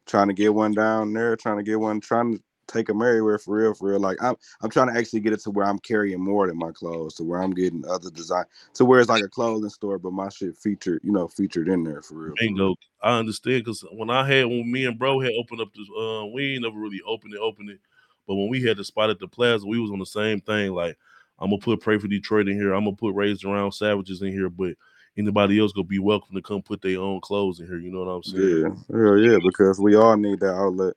[0.06, 3.38] Trying to get one down there, trying to get one, trying to take them everywhere
[3.38, 4.00] for real, for real.
[4.00, 6.70] Like I'm, I'm trying to actually get it to where I'm carrying more than my
[6.72, 10.12] clothes, to where I'm getting other design, to where it's like a clothing store, but
[10.12, 12.34] my shit featured, you know, featured in there for real.
[12.36, 12.48] for real.
[12.48, 12.76] Bingo.
[13.02, 16.26] I understand because when I had when me and bro had opened up this, uh,
[16.26, 17.80] we ain't never really opened it, opened it.
[18.26, 20.72] But when we had the spot at the plaza, we was on the same thing.
[20.72, 20.96] Like
[21.40, 22.74] I'm gonna put Pray for Detroit in here.
[22.74, 24.74] I'm gonna put Raised Around Savages in here, but
[25.16, 27.78] anybody else gonna be welcome to come put their own clothes in here.
[27.78, 28.84] You know what I'm saying?
[28.90, 30.94] Yeah, hell yeah, because we all need that outlet.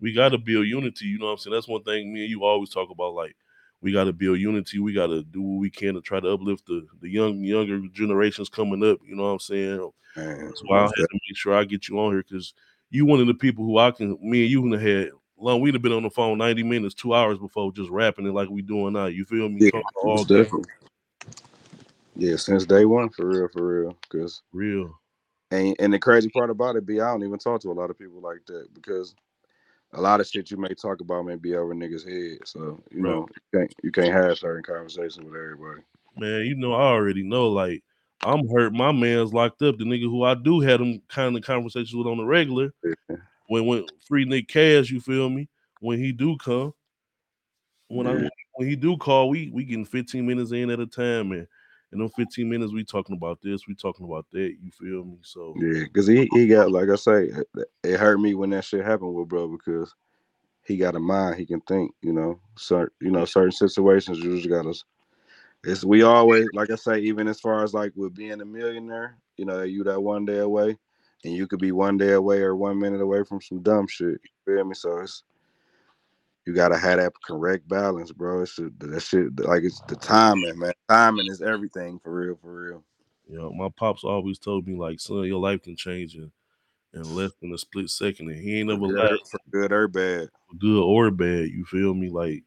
[0.00, 1.06] we got to build unity.
[1.06, 1.54] You know what I'm saying?
[1.54, 3.14] That's one thing me and you always talk about.
[3.14, 3.34] Like,
[3.80, 4.78] we got to build unity.
[4.78, 7.80] We got to do what we can to try to uplift the the young younger
[7.92, 8.98] generations coming up.
[9.06, 9.90] You know what I'm saying?
[10.16, 12.54] Man, That's why I had to make sure I get you on here because
[12.90, 14.18] you one of the people who I can.
[14.22, 15.60] Me and you have had long.
[15.60, 18.48] We'd have been on the phone 90 minutes, two hours before just rapping it like
[18.48, 19.06] we doing now.
[19.06, 19.64] You feel me?
[19.64, 20.70] Yeah, Talking all most definitely.
[22.16, 23.96] Yeah, since day one, for real, for real.
[24.02, 24.96] Because Real.
[25.50, 27.90] and and the crazy part about it be I don't even talk to a lot
[27.90, 29.14] of people like that because
[29.92, 32.38] a lot of shit you may talk about may be over niggas' head.
[32.46, 33.10] So you Right.
[33.10, 35.82] know you can't you can't have certain conversations with everybody.
[36.16, 37.48] man, you know, I already know.
[37.48, 37.82] Like,
[38.22, 38.72] I'm hurt.
[38.72, 39.76] My man's locked up.
[39.78, 42.72] The nigga who I do had them kind of conversations with on the regular.
[42.84, 43.16] Yeah.
[43.46, 45.48] When when free Nick Cash, you feel me?
[45.80, 46.72] When he do come,
[47.88, 51.30] when I when he do call, we we getting 15 minutes in at a time,
[51.30, 51.38] man.
[51.38, 51.48] and
[51.92, 54.56] in them 15 minutes we talking about this, we talking about that.
[54.60, 55.18] You feel me?
[55.22, 57.30] So Yeah, because he, he got like I say,
[57.84, 59.94] it, hurt me when that shit happened with bro because
[60.62, 62.40] he got a mind, he can think, you know.
[62.56, 64.74] So you know, certain situations you just gotta
[65.64, 69.18] it's we always like I say, even as far as like with being a millionaire,
[69.36, 70.78] you know, you that one day away
[71.24, 74.20] and you could be one day away or one minute away from some dumb shit.
[74.22, 74.74] You feel me?
[74.74, 75.24] So it's
[76.46, 78.42] you gotta have that correct balance, bro.
[78.42, 80.72] It's that shit like it's the timing, man.
[80.88, 82.84] Timing is everything for real, for real.
[83.26, 86.30] you know, my pops always told me like, son, your life can change in,
[86.92, 89.18] in less than a split second, and he ain't never good, lied.
[89.30, 90.28] for good or bad.
[90.58, 91.48] good or bad.
[91.48, 92.10] You feel me?
[92.10, 92.44] Like,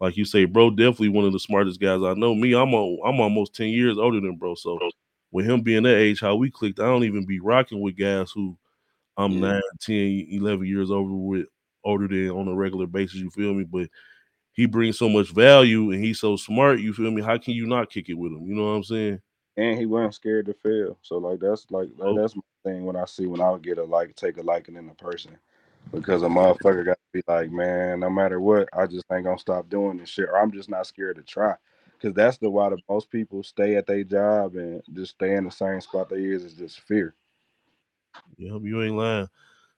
[0.00, 2.34] like you say, bro, definitely one of the smartest guys I know.
[2.36, 4.54] Me, I'm a, I'm almost ten years older than bro.
[4.54, 4.78] So
[5.30, 8.30] with him being that age, how we clicked, I don't even be rocking with guys
[8.32, 8.56] who
[9.16, 9.40] I'm Yeah.
[9.40, 11.46] nine, 10, 11 years over with,
[11.84, 13.16] older than on a regular basis.
[13.16, 13.64] You feel me?
[13.64, 13.88] But
[14.52, 16.80] he brings so much value and he's so smart.
[16.80, 17.22] You feel me?
[17.22, 18.46] How can you not kick it with him?
[18.46, 19.20] You know what I'm saying?
[19.56, 20.98] and he wasn't scared to fail.
[21.02, 22.16] So like that's like like, Oh.
[22.16, 24.88] that's my thing when I see when I get a like take a liking in
[24.88, 25.36] a person.
[25.92, 29.38] Because a motherfucker got to be like, man, no matter what, I just ain't gonna
[29.38, 31.54] stop doing this shit, or I'm just not scared to try.
[32.00, 35.44] Because that's the why the most people stay at their job and just stay in
[35.44, 37.14] the same spot they is is just fear.
[38.38, 39.28] Yeah, you ain't lying.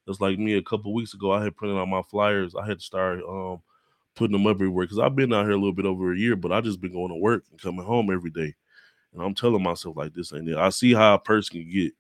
[0.06, 1.32] It's like me a couple weeks ago.
[1.32, 2.54] I had printed out my flyers.
[2.54, 3.60] I had to start um
[4.14, 6.52] putting them everywhere because I've been out here a little bit over a year, but
[6.52, 8.54] I just been going to work and coming home every day.
[9.12, 10.56] And I'm telling myself like this ain't it.
[10.56, 11.92] I see how a person can get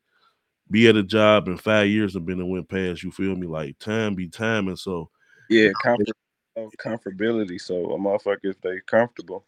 [0.70, 3.02] be at a job in five years and been and went past.
[3.02, 3.46] You feel me?
[3.46, 5.10] Like time be time, and so
[5.48, 6.08] Yeah, comfort,
[6.56, 7.60] uh, comfortability.
[7.60, 9.44] So a motherfucker, if they comfortable,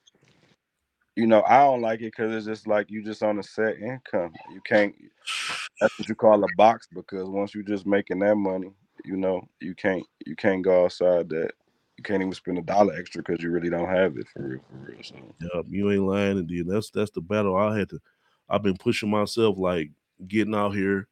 [1.16, 3.78] you know, I don't like it because it's just like you just on a set
[3.78, 4.32] income.
[4.52, 4.94] You can't.
[5.80, 8.72] That's what you call a box because once you're just making that money,
[9.04, 11.52] you know, you can't you can't go outside that.
[11.96, 14.60] You can't even spend a dollar extra because you really don't have it for real,
[14.68, 15.02] for real.
[15.02, 16.46] So yeah, you ain't lying.
[16.46, 18.00] Then that's that's the battle I had to.
[18.48, 19.90] I've been pushing myself like
[20.26, 21.06] getting out here,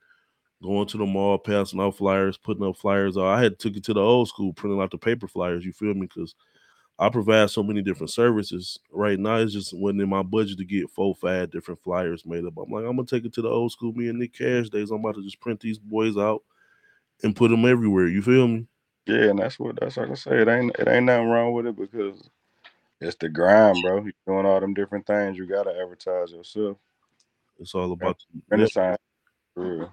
[0.61, 3.17] going to the mall, passing out flyers, putting up flyers.
[3.17, 5.65] I had took it to the old school, printing out the paper flyers.
[5.65, 6.09] You feel me?
[6.13, 6.35] Because
[7.03, 8.79] I provide so many different services.
[8.93, 12.45] Right now, it's just wasn't in my budget to get four, five different flyers made
[12.45, 12.57] up.
[12.57, 13.93] I'm like, I'm gonna take it to the old school.
[13.93, 14.91] Me and Nick Cash days.
[14.93, 16.43] I'm about to just print these boys out
[17.25, 18.07] and put them everywhere.
[18.07, 18.67] You feel me?
[19.07, 20.43] yeah, and that's what that's like I say.
[20.43, 22.23] It ain't it ain't nothing wrong with it because
[23.01, 24.05] it's the grind, bro.
[24.05, 25.37] You're doing all them different things.
[25.37, 26.77] You gotta advertise yourself.
[27.59, 28.99] It's all about Renaissance,
[29.55, 29.91] for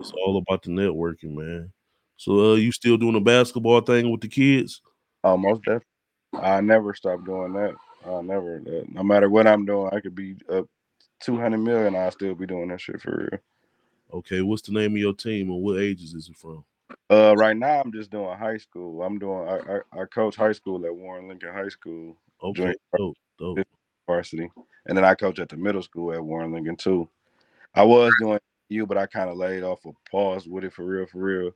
[0.00, 1.72] it's all about the networking, man.
[2.16, 4.80] So uh, you still doing the basketball thing with the kids?
[5.22, 5.86] Almost definitely.
[6.42, 7.74] I never stop doing that.
[8.06, 8.62] I never.
[8.66, 10.66] Uh, no matter what I'm doing, I could be up
[11.22, 11.96] 200 million.
[11.96, 13.40] I still be doing that shit for real.
[14.14, 16.64] Okay, what's the name of your team and what ages is it from?
[17.10, 19.02] Uh, right now I'm just doing high school.
[19.02, 19.48] I'm doing.
[19.48, 22.16] I, I, I coach high school at Warren Lincoln High School.
[22.42, 23.58] Okay, dope, dope.
[24.06, 24.48] Varsity,
[24.86, 27.08] and then I coach at the middle school at Warren Lincoln too.
[27.74, 30.84] I was doing you, but I kind of laid off a pause with it for
[30.84, 31.50] real, for real,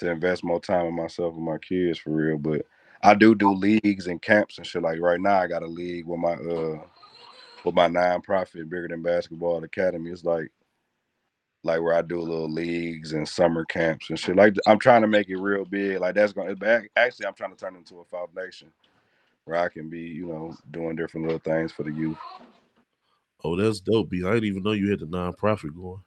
[0.00, 2.38] to invest more time in myself and my kids for real.
[2.38, 2.64] But
[3.02, 4.82] I do do leagues and camps and shit.
[4.82, 6.80] Like right now, I got a league with my uh
[7.64, 10.10] with my nonprofit, bigger than basketball academy.
[10.10, 10.50] It's like
[11.64, 14.36] like where I do little leagues and summer camps and shit.
[14.36, 16.00] Like I'm trying to make it real big.
[16.00, 18.68] Like that's going to actually I'm trying to turn into a foundation
[19.44, 22.18] where I can be, you know, doing different little things for the youth.
[23.44, 24.10] Oh, that's dope.
[24.10, 24.24] B.
[24.24, 26.00] I didn't even know you had the nonprofit going.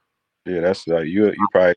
[0.46, 1.26] Yeah, that's like you.
[1.26, 1.74] You probably.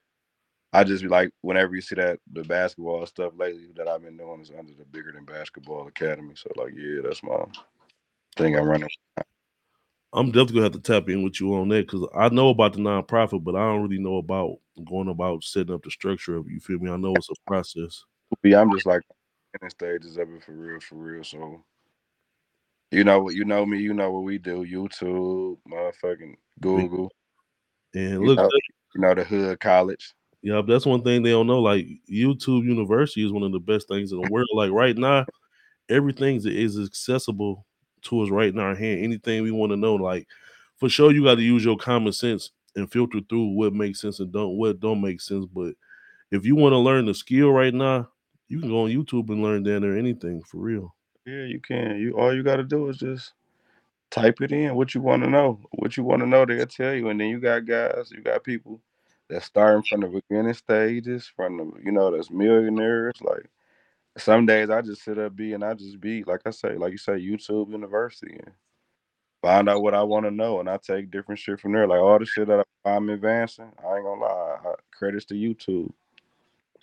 [0.76, 4.18] I just be like, whenever you see that the basketball stuff lately that I've been
[4.18, 6.34] doing is under the bigger than basketball academy.
[6.36, 7.46] So like, yeah, that's my
[8.36, 8.90] thing I'm running.
[10.12, 12.74] I'm definitely gonna have to tap in with you on that because I know about
[12.74, 16.46] the nonprofit, but I don't really know about going about setting up the structure of
[16.46, 16.52] it.
[16.52, 16.92] You feel me?
[16.92, 18.04] I know it's a process.
[18.44, 19.02] Yeah, I'm just like
[19.62, 21.24] in stages of it for real, for real.
[21.24, 21.64] So
[22.92, 24.66] you know what you know me, you know what we do.
[24.66, 27.10] YouTube, motherfucking Google.
[27.94, 28.50] And look, you know, uh
[28.94, 30.14] you know the hood college.
[30.46, 31.60] Yeah, that's one thing they don't know.
[31.60, 34.48] Like YouTube University is one of the best things in the world.
[34.54, 35.26] Like right now,
[35.90, 37.66] everything is accessible
[38.04, 39.04] to us right in our hand.
[39.04, 40.28] Anything we want to know, like
[40.78, 44.20] for sure, you got to use your common sense and filter through what makes sense
[44.20, 45.48] and don't what don't make sense.
[45.48, 45.74] But
[46.30, 48.08] if you want to learn the skill right now,
[48.48, 50.94] you can go on YouTube and learn down there anything for real.
[51.26, 51.98] Yeah, you can.
[51.98, 53.34] You all you got to do is just
[54.12, 55.60] type it in what you want to know.
[55.72, 57.10] What you want to know, they'll tell you.
[57.10, 58.80] And then you got guys, you got people
[59.30, 63.16] that starting from the beginning stages, from the you know, that's millionaires.
[63.22, 63.50] Like
[64.18, 66.92] some days I just sit up be and I just be like I say, like
[66.92, 68.52] you say, YouTube University and
[69.42, 71.88] find out what I want to know, and I take different shit from there.
[71.88, 75.92] Like all the shit that I'm advancing, I ain't gonna lie, I, credits to YouTube.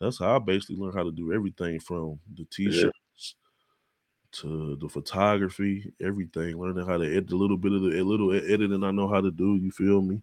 [0.00, 4.40] That's how I basically learned how to do everything from the t-shirts yeah.
[4.40, 6.58] to the photography, everything.
[6.58, 9.20] Learning how to edit a little bit of the a little editing I know how
[9.20, 9.56] to do.
[9.56, 10.20] You feel me?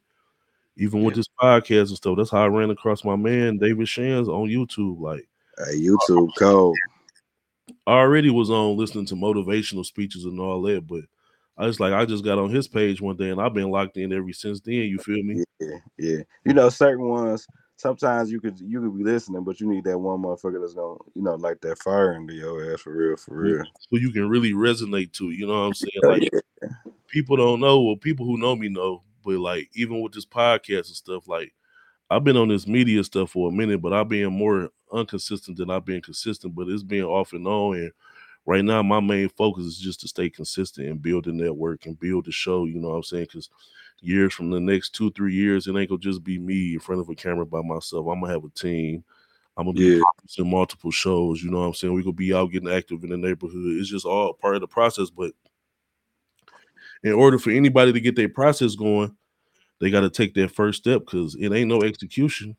[0.78, 1.06] Even yeah.
[1.08, 4.48] with this podcast and stuff, that's how I ran across my man David Shands on
[4.48, 5.00] YouTube.
[5.00, 5.28] Like,
[5.58, 6.76] hey, YouTube uh, code.
[7.86, 11.02] I already was on listening to motivational speeches and all that, but
[11.58, 13.98] I just like, I just got on his page one day and I've been locked
[13.98, 14.76] in ever since then.
[14.76, 15.44] You feel me?
[15.60, 16.18] Yeah, yeah.
[16.46, 17.46] You know, certain ones
[17.80, 20.98] sometimes you could you could be listening, but you need that one motherfucker that's gonna,
[21.16, 23.64] you know, like that fire into your ass for real, for real.
[23.80, 25.92] So you can really resonate to, you know what I'm saying?
[26.04, 26.30] Like
[27.08, 30.88] people don't know, well, people who know me know, but like even with this podcast
[30.88, 31.54] and stuff, like
[32.10, 35.70] I've been on this media stuff for a minute, but I've been more inconsistent than
[35.70, 37.76] I've been consistent, but it's been off and on.
[37.76, 37.92] And
[38.46, 42.00] right now, my main focus is just to stay consistent and build a network and
[42.00, 43.26] build the show, you know what I'm saying?
[43.26, 43.50] Because
[44.02, 47.02] years from the next two, three years, it ain't gonna just be me in front
[47.02, 48.08] of a camera by myself.
[48.08, 49.04] I'm gonna have a team.
[49.56, 50.02] I'm gonna be yeah.
[50.18, 51.44] producing multiple shows.
[51.44, 51.94] You know what I'm saying?
[51.94, 53.78] We're gonna be out getting active in the neighborhood.
[53.78, 55.12] It's just all part of the process.
[55.12, 55.34] But
[57.04, 59.16] in order for anybody to get their process going,
[59.80, 62.56] they got to take that first step because it ain't no execution.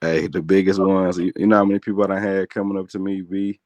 [0.00, 1.18] Hey, the biggest ones.
[1.18, 3.60] You know how many people I had coming up to me, be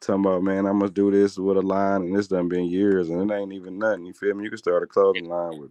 [0.00, 3.08] talking about, man, I must do this with a line, and this done been years,
[3.10, 4.06] and it ain't even nothing.
[4.06, 4.44] You feel me?
[4.44, 5.70] You can start a clothing line with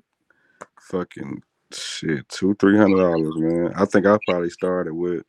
[0.81, 1.41] fucking
[1.71, 3.73] shit, two, three hundred dollars, man.
[3.75, 5.23] I think I probably started with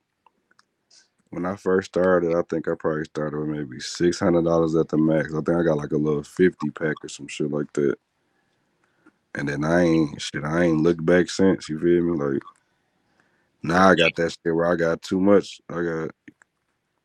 [1.30, 4.88] when I first started, I think I probably started with maybe six hundred dollars at
[4.88, 5.32] the max.
[5.32, 7.96] I think I got like a little fifty pack or some shit like that.
[9.36, 11.68] And then I ain't shit, I ain't looked back since.
[11.68, 12.18] You feel me?
[12.18, 12.42] Like
[13.62, 15.60] now I got that shit where I got too much.
[15.68, 16.10] I got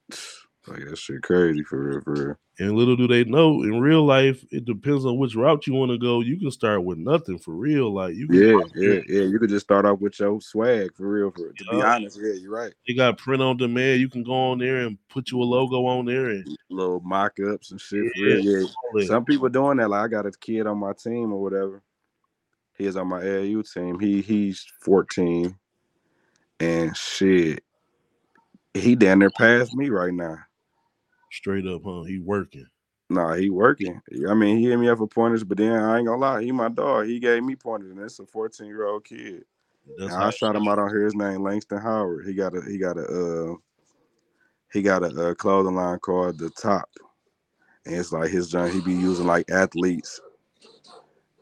[0.67, 2.35] like that shit crazy for real, for real.
[2.59, 5.91] And little do they know, in real life, it depends on which route you want
[5.91, 6.21] to go.
[6.21, 7.93] You can start with nothing for real.
[7.93, 9.23] Like you, yeah, yeah, yeah.
[9.23, 11.31] You could just start off with your swag for real.
[11.31, 12.73] For to be honest, yeah, you're right.
[12.85, 13.99] You got print on demand.
[13.99, 17.33] You can go on there and put you a logo on there and little mock
[17.39, 18.11] ups and shit.
[18.15, 19.05] Yeah, yeah.
[19.07, 19.89] Some people doing that.
[19.89, 21.81] Like I got a kid on my team or whatever.
[22.81, 23.99] He is on my AAU team.
[23.99, 25.55] He he's 14,
[26.59, 27.63] and shit,
[28.73, 30.39] he down there past me right now.
[31.31, 32.01] Straight up, huh?
[32.05, 32.65] He working.
[33.07, 34.01] Nah, he working.
[34.27, 36.51] I mean, he hit me up for pointers, but then I ain't gonna lie, he
[36.51, 37.05] my dog.
[37.05, 39.43] He gave me pointers, and it's a 14 year old kid.
[40.11, 41.03] I shot him out on here.
[41.03, 42.25] His name Langston Howard.
[42.25, 43.55] He got a he got a uh
[44.73, 46.89] he got a, a clothing line called the Top,
[47.85, 48.73] and it's like his joint.
[48.73, 50.19] He be using like athletes,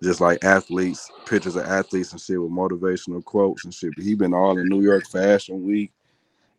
[0.02, 3.96] just like athletes, pictures of athletes and shit with motivational quotes and shit.
[3.96, 5.92] But he been all in New York Fashion Week,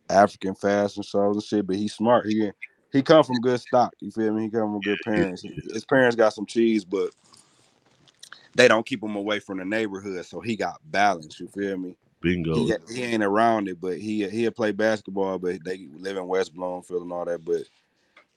[0.09, 1.65] African fashion shows and shit.
[1.65, 2.27] But he's smart.
[2.27, 2.51] He
[2.91, 3.93] he come from good stock.
[3.99, 4.43] You feel me?
[4.43, 5.43] He come from good parents.
[5.73, 7.11] His parents got some cheese, but
[8.55, 10.25] they don't keep him away from the neighborhood.
[10.25, 11.39] So he got balance.
[11.39, 11.95] You feel me?
[12.21, 12.53] Bingo.
[12.53, 15.39] He, he ain't around it, but he he'll play basketball.
[15.39, 17.43] But they live in West Bloomfield and all that.
[17.43, 17.63] But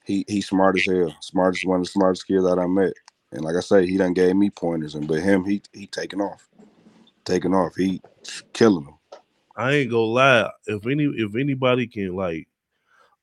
[0.05, 1.15] he he's smart as hell.
[1.21, 2.95] Smartest one of the smartest kids that I met.
[3.35, 6.21] And like I say, he done gave me pointers, and but him, he he taking
[6.21, 6.49] off,
[7.25, 7.75] taking off.
[7.75, 8.01] He
[8.53, 8.99] killing them.
[9.57, 10.51] I ain't gonna lie.
[10.67, 12.49] If any if anybody can like,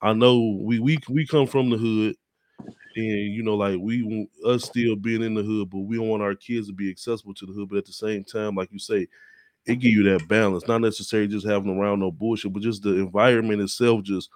[0.02, 2.16] I know we we we come from the hood,
[2.96, 6.24] and you know like we us still being in the hood, but we don't want
[6.24, 7.70] our kids to be accessible to the hood.
[7.70, 9.08] But at the same time, like you say,
[9.66, 10.68] it give you that balance.
[10.68, 14.30] Not necessarily just having around no bullshit, but just the environment itself, just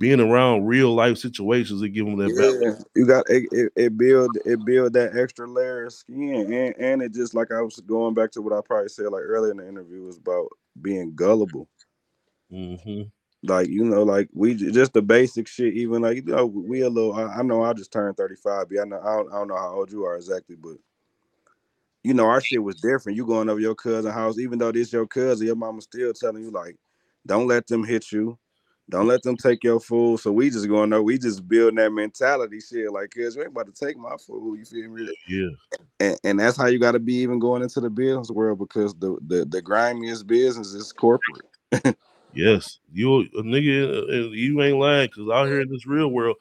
[0.00, 2.84] being around real life situations, it give them that Yeah, balance.
[2.96, 7.02] you got it, it, it build it build that extra layer of skin, and and
[7.02, 9.58] it just like I was going back to what I probably said like earlier in
[9.58, 10.48] the interview was about
[10.82, 11.68] being gullible.
[12.50, 13.02] hmm
[13.42, 15.74] Like you know, like we just the basic shit.
[15.74, 17.14] Even like you know, we a little.
[17.14, 18.68] I, I know I just turned thirty five.
[18.68, 20.76] but I know I don't, I don't know how old you are exactly, but
[22.04, 23.16] you know our shit was different.
[23.16, 26.42] You going over your cousin house, even though this your cousin, your mama still telling
[26.44, 26.76] you like,
[27.26, 28.38] don't let them hit you.
[28.90, 30.20] Don't let them take your food.
[30.20, 31.02] So we just going there.
[31.02, 32.92] we just building that mentality shit.
[32.92, 34.58] Like, cuz we ain't about to take my food.
[34.58, 35.08] You feel me?
[35.28, 35.48] Yeah,
[36.00, 38.94] And, and that's how you got to be even going into the business world because
[38.94, 41.46] the, the the grimiest business is corporate.
[42.34, 42.80] yes.
[42.92, 46.36] You a nigga, uh, you ain't lying because out here in this real world,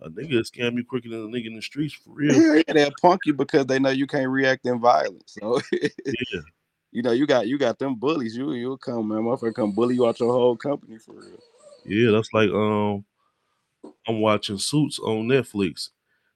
[0.00, 2.34] a nigga scam you quicker than a nigga in the streets for real.
[2.34, 5.36] Yeah, yeah, they'll punk you because they know you can't react in violence.
[5.40, 6.40] So Yeah,
[6.92, 8.36] you know you got you got them bullies.
[8.36, 9.22] You you'll come, man.
[9.22, 11.40] Motherfucker come bully you out your whole company for real.
[11.86, 12.10] Yeah.
[12.12, 13.04] That's like um,
[14.06, 15.90] I'm watching Suits on Netflix.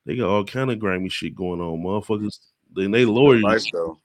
[0.07, 2.39] They got all kind of grimy shit going on, motherfuckers.
[2.75, 3.99] Then they lawyers, though.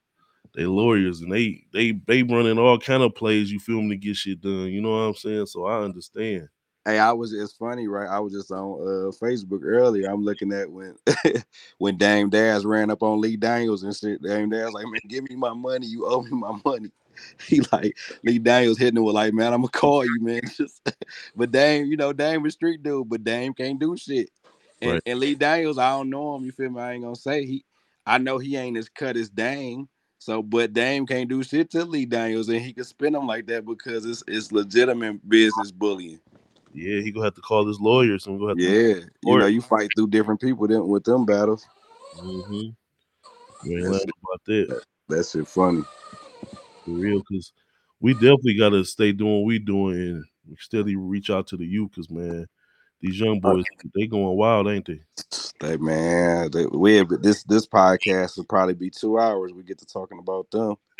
[0.55, 3.51] they lawyers, and they they they running all kind of plays.
[3.51, 4.67] You feel me to get shit done.
[4.67, 5.45] You know what I'm saying?
[5.45, 6.49] So I understand.
[6.85, 8.09] Hey, I was it's funny, right?
[8.09, 10.09] I was just on uh, Facebook earlier.
[10.09, 10.97] I'm looking at when
[11.77, 14.21] when Dame Dash ran up on Lee Daniels and shit.
[14.21, 15.87] Dame Dash like, man, give me my money.
[15.87, 16.91] You owe me my money.
[17.47, 20.41] He like Lee Daniels hitting him with like, man, I'm gonna call you, man.
[20.57, 20.81] Just,
[21.35, 24.29] but Dame, you know, Dame is street dude, but Dame can't do shit.
[24.81, 25.01] And, Right.
[25.05, 26.43] and Lee Daniels, I don't know him.
[26.43, 26.81] You feel me?
[26.81, 27.65] I ain't gonna say he.
[28.05, 29.87] I know he ain't as cut as Dame.
[30.19, 33.45] So, but Dame can't do shit to Lee Daniels, and he can spin him like
[33.47, 36.21] that because it's it's legitimate business bullying.
[36.73, 38.63] Yeah, he gonna have to call his lawyers and go have to.
[38.63, 41.65] Yeah, you know, you fight through different people then with them battles.
[42.17, 42.69] Mm-hmm.
[43.69, 44.83] You ain't That's about that.
[45.09, 45.83] That shit funny.
[46.83, 47.51] For real because
[47.99, 49.95] we definitely got to stay doing what we doing
[50.47, 52.47] and steadily reach out to the youth because man
[53.01, 53.65] these young oh, boys
[53.95, 55.01] they going wild ain't they
[55.59, 59.53] That man, they, we have, this this podcast will probably be two hours.
[59.53, 60.75] We get to talking about them.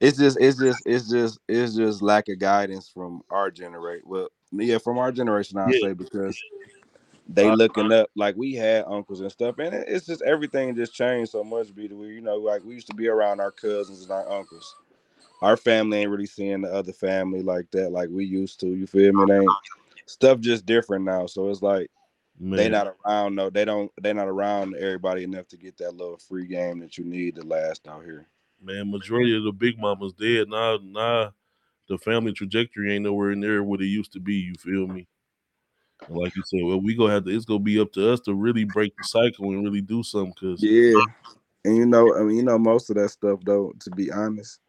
[0.00, 4.04] it's just, it's just, it's just, it's just lack of guidance from our generation.
[4.06, 5.78] Well, yeah, from our generation, I Yeah.
[5.80, 6.40] say because
[7.34, 11.32] they looking up like we had uncles and stuff, and it's just everything just changed
[11.32, 11.74] so much.
[11.74, 14.74] Be way you know, like we used to be around our cousins and our uncles.
[15.42, 18.68] Our family ain't really seeing the other family like that, like we used to.
[18.68, 19.32] You feel me?
[19.32, 19.52] It ain't
[20.06, 21.26] stuff just different now.
[21.26, 21.90] So it's like
[22.40, 25.94] man they not around no they don't they not around everybody enough to get that
[25.94, 28.26] little free game that you need to last out here
[28.62, 31.32] man majority of the big mamas dead now now
[31.88, 35.06] the family trajectory ain't nowhere near what it used to be you feel me
[36.08, 38.34] like you said well we gonna have to it's gonna be up to us to
[38.34, 41.00] really break the cycle and really do something because yeah.
[41.64, 44.60] And you know i mean you know most of that stuff though to be honest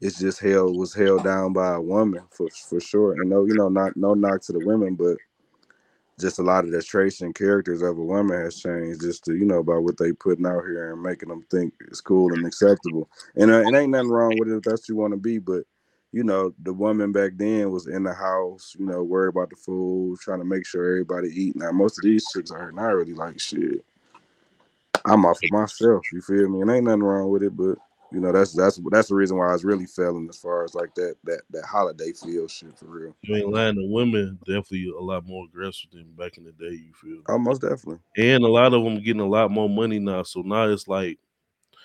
[0.00, 3.12] it's just held was held down by a woman for for sure.
[3.12, 5.16] And no you know not no knock to the women but
[6.18, 9.34] just a lot of the traits and characters of a woman has changed just to
[9.34, 12.46] you know about what they putting out here and making them think it's cool and
[12.46, 13.08] acceptable.
[13.36, 15.38] And uh, it ain't nothing wrong with it if that's what you want to be
[15.38, 15.64] but
[16.16, 19.56] you know the woman back then was in the house you know worried about the
[19.56, 21.54] food trying to make sure everybody eat.
[21.54, 23.84] Now most of these chicks are not really like shit.
[25.04, 26.62] I'm off for myself you feel me?
[26.62, 27.76] And ain't nothing wrong with it but
[28.10, 30.74] you know that's that's that's the reason why i was really feeling as far as
[30.74, 33.16] like that that that holiday feel shit for real.
[33.20, 36.70] You ain't lying the women definitely a lot more aggressive than back in the day
[36.70, 37.22] you feel me?
[37.28, 37.98] oh most definitely.
[38.16, 41.18] And a lot of them getting a lot more money now so now it's like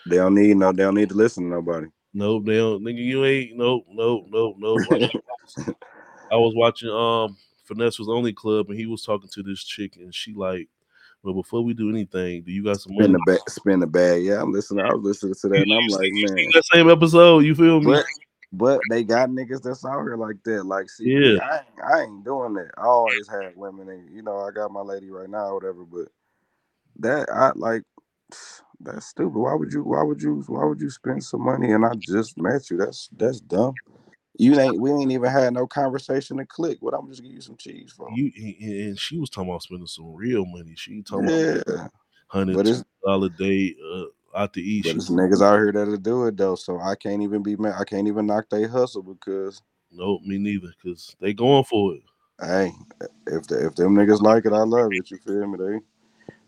[0.05, 2.83] they don't need no they don't need to listen to nobody Nope, they don't.
[2.83, 3.57] Nigga, you ain't.
[3.57, 4.81] Nope, nope, nope, nope.
[6.31, 9.95] I was, watching um Finesse was only club, and he was talking to this chick,
[9.95, 10.67] and she like,
[11.23, 13.23] well, before we do anything, do you got some Spin money?
[13.25, 14.23] the bag, spin the bag.
[14.23, 14.85] Yeah, I'm listening.
[14.85, 16.49] I was listening to that, and I'm like, man.
[16.53, 17.39] that same episode.
[17.39, 17.93] You feel me?
[17.93, 18.05] But
[18.53, 20.65] but they got niggas that's out here like that.
[20.65, 21.37] Like, see, Yeah.
[21.41, 22.71] I, ain't, I ain't doing that.
[22.77, 25.85] I always had women, and you know, I got my lady right now, or whatever.
[25.85, 26.07] But
[26.99, 27.83] that I like.
[28.83, 29.37] That's stupid.
[29.37, 29.83] Why would you?
[29.83, 30.43] Why would you?
[30.47, 32.77] Why would you spend some money and I just met you?
[32.77, 33.75] That's that's dumb.
[34.37, 36.77] You ain't we ain't even had no conversation to click.
[36.81, 38.09] What I'm just give you some cheese for?
[38.15, 40.73] You and she was talking about spending some real money.
[40.75, 41.91] She talking yeah, about
[42.27, 44.05] hundred dollar day uh,
[44.35, 44.85] out to eat.
[44.85, 46.55] but it's niggas out here that'll do it though.
[46.55, 47.75] So I can't even be mad.
[47.79, 49.61] I can't even knock they hustle because
[49.91, 50.73] Nope, me neither.
[50.83, 52.03] Cause they going for it.
[52.39, 52.71] hey,
[53.27, 55.11] if the, if them niggas like it, I love it.
[55.11, 55.57] You feel me?
[55.57, 55.79] They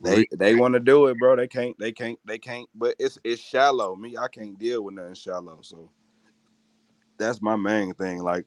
[0.03, 1.35] they they want to do it, bro.
[1.35, 1.77] They can't.
[1.79, 2.19] They can't.
[2.25, 2.67] They can't.
[2.75, 3.95] But it's it's shallow.
[3.95, 5.59] Me, I can't deal with nothing shallow.
[5.61, 5.89] So
[7.17, 8.19] that's my main thing.
[8.19, 8.45] Like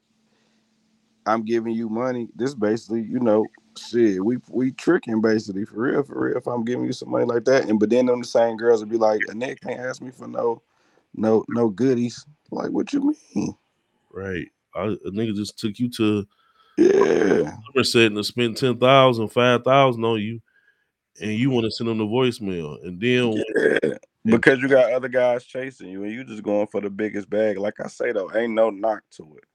[1.25, 2.27] I'm giving you money.
[2.35, 3.45] This basically, you know,
[3.77, 4.23] shit.
[4.23, 6.37] We we tricking basically for real, for real.
[6.37, 8.79] If I'm giving you some money like that, and but then them the same girls
[8.79, 10.61] would be like, a nigga can't ask me for no
[11.15, 12.25] no no goodies.
[12.51, 13.55] Like what you mean?
[14.11, 14.47] Right.
[14.75, 16.27] I, a nigga just took you to
[16.77, 17.55] Yeah.
[17.73, 20.39] Somerset and spent 10,000, 5,000 on you,
[21.19, 22.83] and you want to send them the voicemail.
[22.85, 23.43] And then
[24.27, 24.37] Yeah.
[24.37, 27.57] Because you got other guys chasing you and you just going for the biggest bag.
[27.57, 29.45] Like I say though, ain't no knock to it.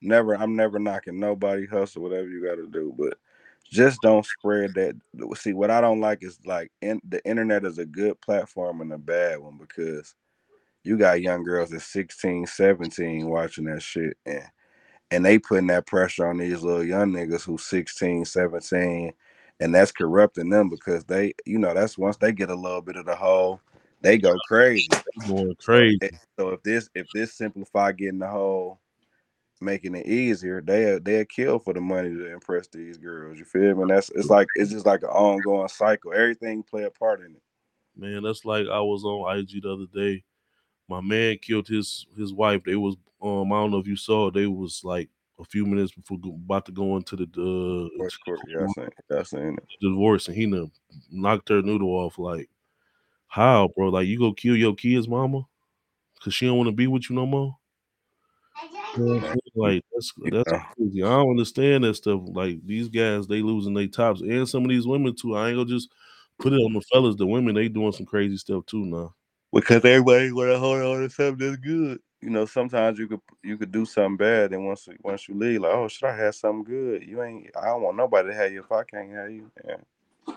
[0.00, 2.94] Never, I'm never knocking nobody hustle, whatever you gotta do.
[2.96, 3.18] But
[3.70, 4.94] just don't spread that.
[5.36, 8.92] See, what I don't like is like in, the internet is a good platform and
[8.92, 10.14] a bad one because
[10.82, 14.44] you got young girls at 16, 17 watching that shit and
[15.10, 19.12] and they putting that pressure on these little young niggas who 16, 17,
[19.62, 22.96] and that's corrupting them because they, you know, that's once they get a little bit
[22.96, 23.60] of the whole,
[24.00, 24.88] they go crazy.
[25.28, 26.10] going crazy.
[26.36, 28.80] So if this if this simplify getting the whole
[29.60, 33.38] making it easier, they they'll kill for the money to impress these girls.
[33.38, 33.82] You feel me?
[33.82, 36.12] And that's it's like it's just like an ongoing cycle.
[36.12, 37.42] Everything play a part in it.
[37.96, 40.24] Man, that's like I was on IG the other day.
[40.88, 42.62] My man killed his his wife.
[42.64, 44.28] They was um I don't know if you saw.
[44.32, 45.08] They was like
[45.38, 48.66] a few minutes before go, about to go into the uh, Course, course, yeah, I
[48.68, 49.64] seen, yeah, I seen it.
[49.80, 50.70] divorce, and he done
[51.10, 52.18] knocked her noodle off.
[52.18, 52.48] Like,
[53.26, 53.88] how, bro?
[53.88, 55.42] Like, you go kill your kids, mama,
[56.22, 57.56] cause she don't want to be with you no more.
[58.96, 59.40] You I'm?
[59.54, 60.64] Like that's that's Yeah.
[60.76, 61.02] crazy.
[61.02, 62.20] I don't understand that stuff.
[62.26, 65.36] Like these guys, they losing their tops, and some of these women too.
[65.36, 65.90] I ain't gonna just
[66.38, 67.16] put it on the fellas.
[67.16, 69.14] The women, they doing some crazy stuff too now.
[69.52, 72.00] Because everybody want to hold on to something that's good.
[72.22, 75.60] You know, sometimes you could you could do something bad, and once once you leave,
[75.60, 77.02] like, oh, should I have something good?
[77.02, 77.50] You ain't.
[77.60, 79.50] I don't want nobody to have you if I can't have you.
[79.66, 80.34] Yeah.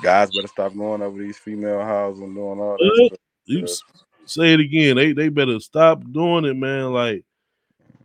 [0.00, 3.18] Guys better stop going over these female houses and doing all that.
[3.46, 3.66] You
[4.26, 4.94] say it again.
[4.94, 6.92] They they better stop doing it, man.
[6.92, 7.24] Like, mm.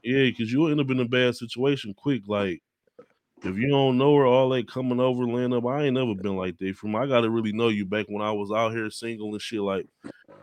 [0.03, 2.23] yeah, because you'll end up in a bad situation quick.
[2.25, 2.63] Like,
[3.43, 5.65] if you don't know her, all that coming over, laying up.
[5.65, 6.77] I ain't never been like that.
[6.77, 9.61] From I gotta really know you back when I was out here single and shit.
[9.61, 9.87] Like,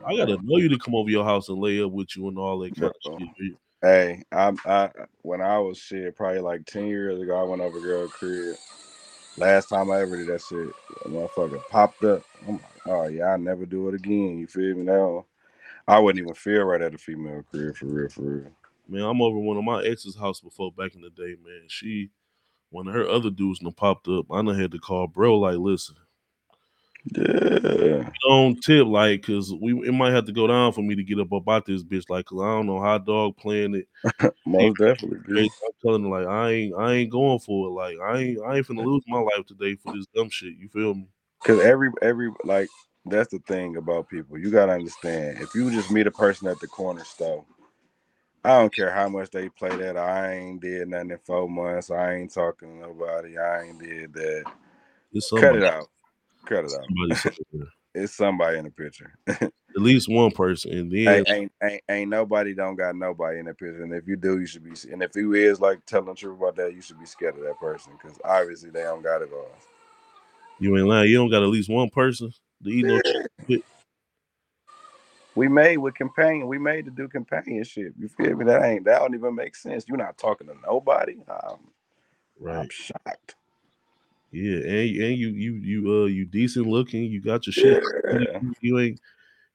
[0.06, 2.38] I gotta know you to come over your house and lay up with you and
[2.38, 3.56] all that kind of shit.
[3.82, 4.90] Hey, I'm I
[5.22, 8.56] when I was shit probably like ten years ago, I went over girl crib.
[9.38, 10.68] Last time I ever did that shit,
[11.04, 12.22] a motherfucker popped up.
[12.46, 14.38] I'm like, oh yeah, I never do it again.
[14.38, 15.24] You feel me now?
[15.88, 18.50] I wouldn't even feel right at a female crib for real, for real.
[18.88, 21.62] Man, I'm over one of my ex's house before back in the day, man.
[21.68, 22.10] She,
[22.72, 24.26] of her other dudes done popped up.
[24.30, 25.96] I done had to call bro, like, listen,
[27.16, 31.02] Yeah, don't tip, like, cause we it might have to go down for me to
[31.02, 33.88] get up about this bitch, like, cause I don't know hot dog playing it.
[34.46, 35.50] most definitely.
[35.64, 37.72] I'm telling her, like, I ain't, I ain't going for it.
[37.72, 40.54] Like, I ain't, I ain't finna lose my life today for this dumb shit.
[40.58, 41.08] You feel me?
[41.42, 42.68] Cause every every like
[43.06, 44.38] that's the thing about people.
[44.38, 45.38] You gotta understand.
[45.40, 47.44] If you just meet a person at the corner store,
[48.44, 49.96] I don't care how much they play that.
[49.96, 51.90] I ain't did nothing in four months.
[51.90, 53.36] I ain't talking to nobody.
[53.36, 54.44] I ain't did that.
[55.12, 55.88] It's Cut it out.
[56.46, 57.34] Cut it out.
[57.92, 59.12] It's somebody in the picture.
[59.26, 63.46] At least one person, and then ain't, ain't ain't ain't nobody don't got nobody in
[63.46, 63.82] the picture.
[63.82, 64.70] And if you do, you should be.
[64.92, 67.42] And if you is like telling the truth about that, you should be scared of
[67.42, 69.50] that person because obviously they don't got it all.
[70.60, 71.10] you ain't lying.
[71.10, 72.32] You don't got at least one person
[72.62, 73.00] to eat no
[73.48, 73.64] shit.
[75.34, 76.48] We made with companion.
[76.48, 77.94] We made to do companionship.
[77.98, 78.44] You feel me?
[78.44, 79.84] That ain't that don't even make sense.
[79.86, 81.16] You're not talking to nobody.
[81.28, 81.58] Um,
[82.40, 82.58] Right.
[82.58, 83.34] I'm shocked.
[84.32, 87.04] Yeah, and and you you you uh you decent looking.
[87.04, 87.82] You got your shit.
[88.04, 88.38] Yeah.
[88.40, 89.00] You, you ain't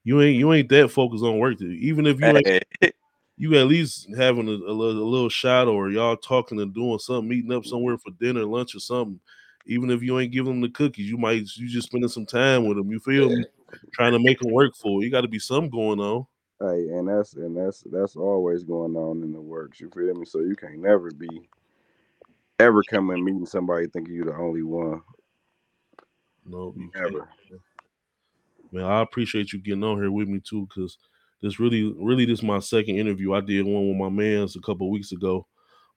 [0.04, 1.60] you ain't you ain't that focused on work.
[1.60, 2.46] Even if you ain't,
[2.80, 2.92] Hey,
[3.38, 6.98] you at least having a, a, little, a little shot or y'all talking and doing
[6.98, 9.18] something, meeting up somewhere for dinner, lunch, or something.
[9.66, 12.66] Even if you ain't giving them the cookies, you might you just spending some time
[12.66, 12.90] with them.
[12.90, 13.44] You feel me?
[13.92, 15.04] Trying to make them work for it.
[15.04, 16.26] You got to be some going on.
[16.60, 19.80] hey, and that's and that's that's always going on in the works.
[19.80, 20.24] You feel me?
[20.24, 21.48] So you can't never be
[22.58, 25.02] ever come and meeting somebody thinking you're the only one.
[26.44, 27.12] No, you can't.
[27.12, 27.28] Never.
[28.72, 28.84] man.
[28.84, 30.98] I appreciate you getting on here with me too, because
[31.42, 33.34] this really, really, this is my second interview.
[33.34, 35.46] I did one with my man's a couple weeks ago,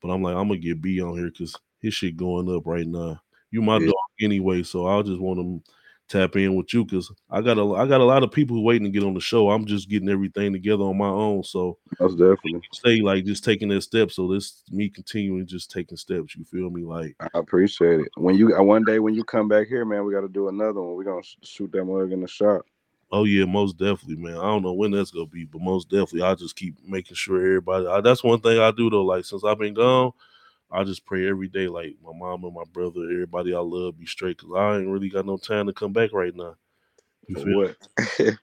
[0.01, 2.87] but I'm like, I'm gonna get B on here because his shit going up right
[2.87, 3.21] now.
[3.51, 3.87] You my Yeah.
[3.87, 5.71] dog anyway, so I just want to
[6.09, 8.85] tap in with you because I got a I got a lot of people waiting
[8.85, 9.49] to get on the show.
[9.49, 11.43] I'm just getting everything together on my own.
[11.43, 12.61] So Most definitely.
[12.73, 14.11] stay like just taking that step.
[14.11, 16.35] So this me continuing just taking steps.
[16.35, 16.83] You feel me?
[16.83, 18.09] Like I appreciate it.
[18.17, 20.49] When you uh, one day when you come back here, man, we got to do
[20.49, 20.95] another one.
[20.95, 22.63] We're gonna shoot that mug in the shop.
[23.11, 24.37] Oh yeah, most definitely, man.
[24.37, 27.37] I don't know when that's gonna be, but most definitely, I just keep making sure
[27.37, 27.87] everybody.
[27.87, 29.03] I, that's one thing I do though.
[29.05, 30.11] Like since I've been gone,
[30.71, 34.05] I just pray every day, like my mom and my brother, everybody I love, be
[34.05, 34.37] straight.
[34.37, 36.55] Cause I ain't really got no time to come back right now.
[37.27, 37.57] You feel?
[37.57, 38.37] what?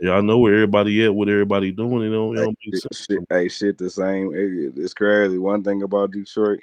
[0.00, 2.04] Yeah, I know where everybody at, what everybody doing.
[2.04, 4.34] You know, it Hey, make shit, shit- hey, shit, the same.
[4.34, 5.36] It- it's crazy.
[5.36, 6.60] One thing about Detroit,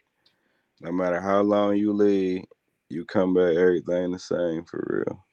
[0.81, 2.45] no matter how long you leave,
[2.89, 5.23] you come back, everything the same for real.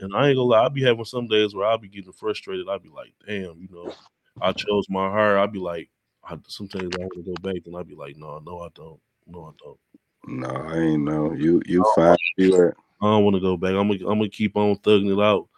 [0.00, 2.68] And I ain't gonna lie, I'll be having some days where I'll be getting frustrated.
[2.68, 3.94] I'll be like, damn, you know,
[4.42, 5.38] I chose my heart.
[5.38, 5.88] I'll be like,
[6.22, 9.00] I, sometimes I want to go back, and I'll be like, no, no, I don't.
[9.26, 9.78] No, I don't.
[10.26, 11.32] No, I ain't know.
[11.32, 12.16] You you oh, fine.
[12.36, 12.74] You at.
[13.02, 13.70] I don't want to go back.
[13.70, 15.48] I'm gonna I'm gonna keep on thugging it out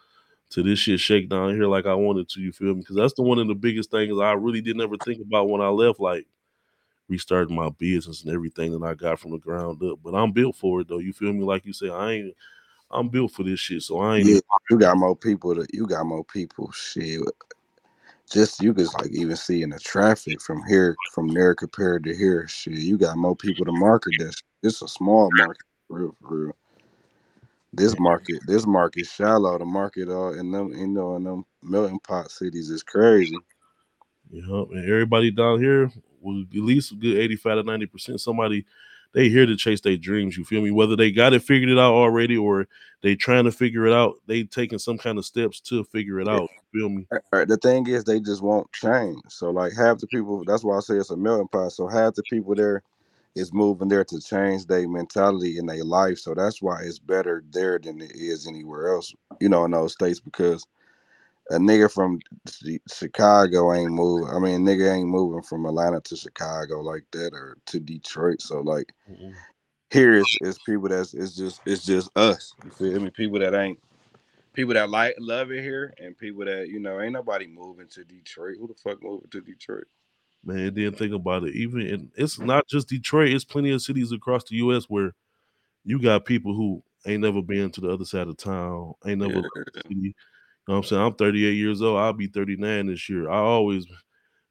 [0.49, 2.41] to this shit shake down here like I wanted to.
[2.41, 2.81] You feel me?
[2.81, 5.61] Because that's the one of the biggest things I really didn't ever think about when
[5.61, 5.99] I left.
[5.99, 6.25] Like
[7.09, 9.99] restarting my business and everything that I got from the ground up.
[10.03, 10.99] But I'm built for it though.
[10.99, 11.43] You feel me?
[11.43, 12.33] Like you say, I ain't.
[12.89, 13.83] I'm built for this shit.
[13.83, 14.27] So I ain't.
[14.27, 14.39] Yeah,
[14.69, 15.55] you got more people.
[15.55, 16.71] To, you got more people.
[16.71, 17.21] Shit.
[18.31, 22.15] Just you could like even see in the traffic from here, from there compared to
[22.15, 22.47] here.
[22.47, 24.35] Shit, you got more people to market this.
[24.63, 26.55] It's a small market, real, real.
[27.73, 29.57] This market, this market shallow.
[29.57, 33.37] The market uh in them, you know, in them melting pot cities is crazy.
[34.29, 38.21] You know, and everybody down here will at least a good 85 to 90 percent.
[38.21, 38.65] Somebody
[39.13, 40.37] they here to chase their dreams.
[40.37, 40.71] You feel me?
[40.71, 42.67] Whether they got it figured it out already or
[43.01, 46.27] they trying to figure it out, they taking some kind of steps to figure it
[46.27, 46.49] out.
[46.77, 47.07] Feel me?
[47.31, 49.21] The thing is, they just won't change.
[49.29, 51.73] So like half the people, that's why I say it's a melting pot.
[51.73, 52.83] So half the people there
[53.35, 56.19] is moving there to change their mentality in their life.
[56.19, 59.13] So that's why it's better there than it is anywhere else.
[59.39, 60.65] You know, in those states because
[61.51, 62.19] a nigga from
[62.93, 64.35] Chicago ain't moving.
[64.35, 68.41] I mean, nigga ain't moving from Atlanta to Chicago like that or to Detroit.
[68.41, 69.35] So like Mm-mm.
[69.91, 72.55] here is is people that's it's just it's just us.
[72.63, 73.11] You feel me?
[73.11, 73.79] People that ain't
[74.57, 78.03] people that like love it here and people that you know ain't nobody moving to
[78.03, 78.55] Detroit.
[78.59, 79.85] Who the fuck moving to Detroit?
[80.43, 81.55] Man, then think about it.
[81.55, 82.45] Even in it's mm.
[82.45, 85.13] not just Detroit, it's plenty of cities across the US where
[85.85, 89.47] you got people who ain't never been to the other side of town, ain't never
[89.75, 89.95] city.
[89.95, 90.13] You
[90.67, 91.01] know what I'm saying?
[91.03, 91.99] I'm 38 years old.
[91.99, 93.29] I'll be 39 this year.
[93.29, 93.85] I always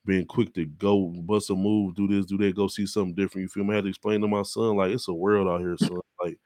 [0.06, 3.42] been quick to go bust a move, do this, do that, go see something different.
[3.42, 3.72] You feel me?
[3.72, 5.98] I had to explain to my son, like, it's a world out here, son.
[6.22, 6.38] Like,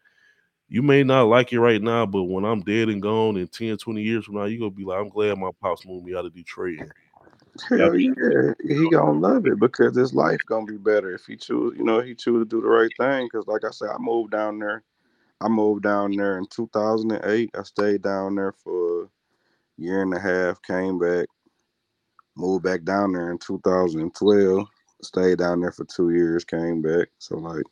[0.70, 3.76] you may not like it right now, but when I'm dead and gone in 10,
[3.76, 6.24] 20 years from now, you gonna be like, I'm glad my pops moved me out
[6.24, 6.78] of Detroit.
[6.78, 6.92] And
[7.68, 11.76] Hell yeah, he gonna love it because his life gonna be better if he choose.
[11.76, 13.26] You know, he choose to do the right thing.
[13.26, 14.84] Because like I said, I moved down there.
[15.40, 17.50] I moved down there in 2008.
[17.52, 19.08] I stayed down there for a
[19.76, 20.62] year and a half.
[20.62, 21.26] Came back,
[22.36, 24.68] moved back down there in 2012.
[25.02, 26.44] Stayed down there for two years.
[26.44, 27.08] Came back.
[27.18, 27.64] So like,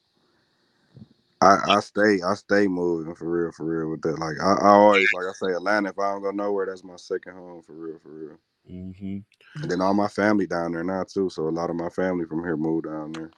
[1.41, 4.19] I I stay I stay moving for real for real with that.
[4.19, 5.91] Like I, I always like I say Atlanta.
[5.91, 8.39] If I don't go nowhere, that's my second home for real for real.
[8.67, 9.19] hmm
[9.63, 11.31] And then all my family down there now too.
[11.31, 13.31] So a lot of my family from here moved down there.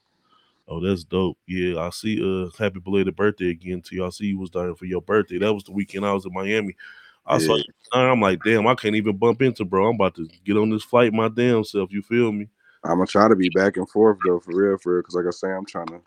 [0.66, 1.36] Oh, that's dope.
[1.48, 2.20] Yeah, I see.
[2.22, 4.06] Uh, happy belated birthday again to you.
[4.06, 5.38] I see you was down for your birthday.
[5.38, 6.76] That was the weekend I was in Miami.
[7.26, 7.64] I saw you.
[7.92, 9.88] I'm like, damn, I can't even bump into bro.
[9.88, 11.92] I'm about to get on this flight my damn self.
[11.92, 12.48] You feel me?
[12.84, 15.02] I'm gonna try to be back and forth though, for real, for real.
[15.02, 16.00] Cause like I say, I'm trying to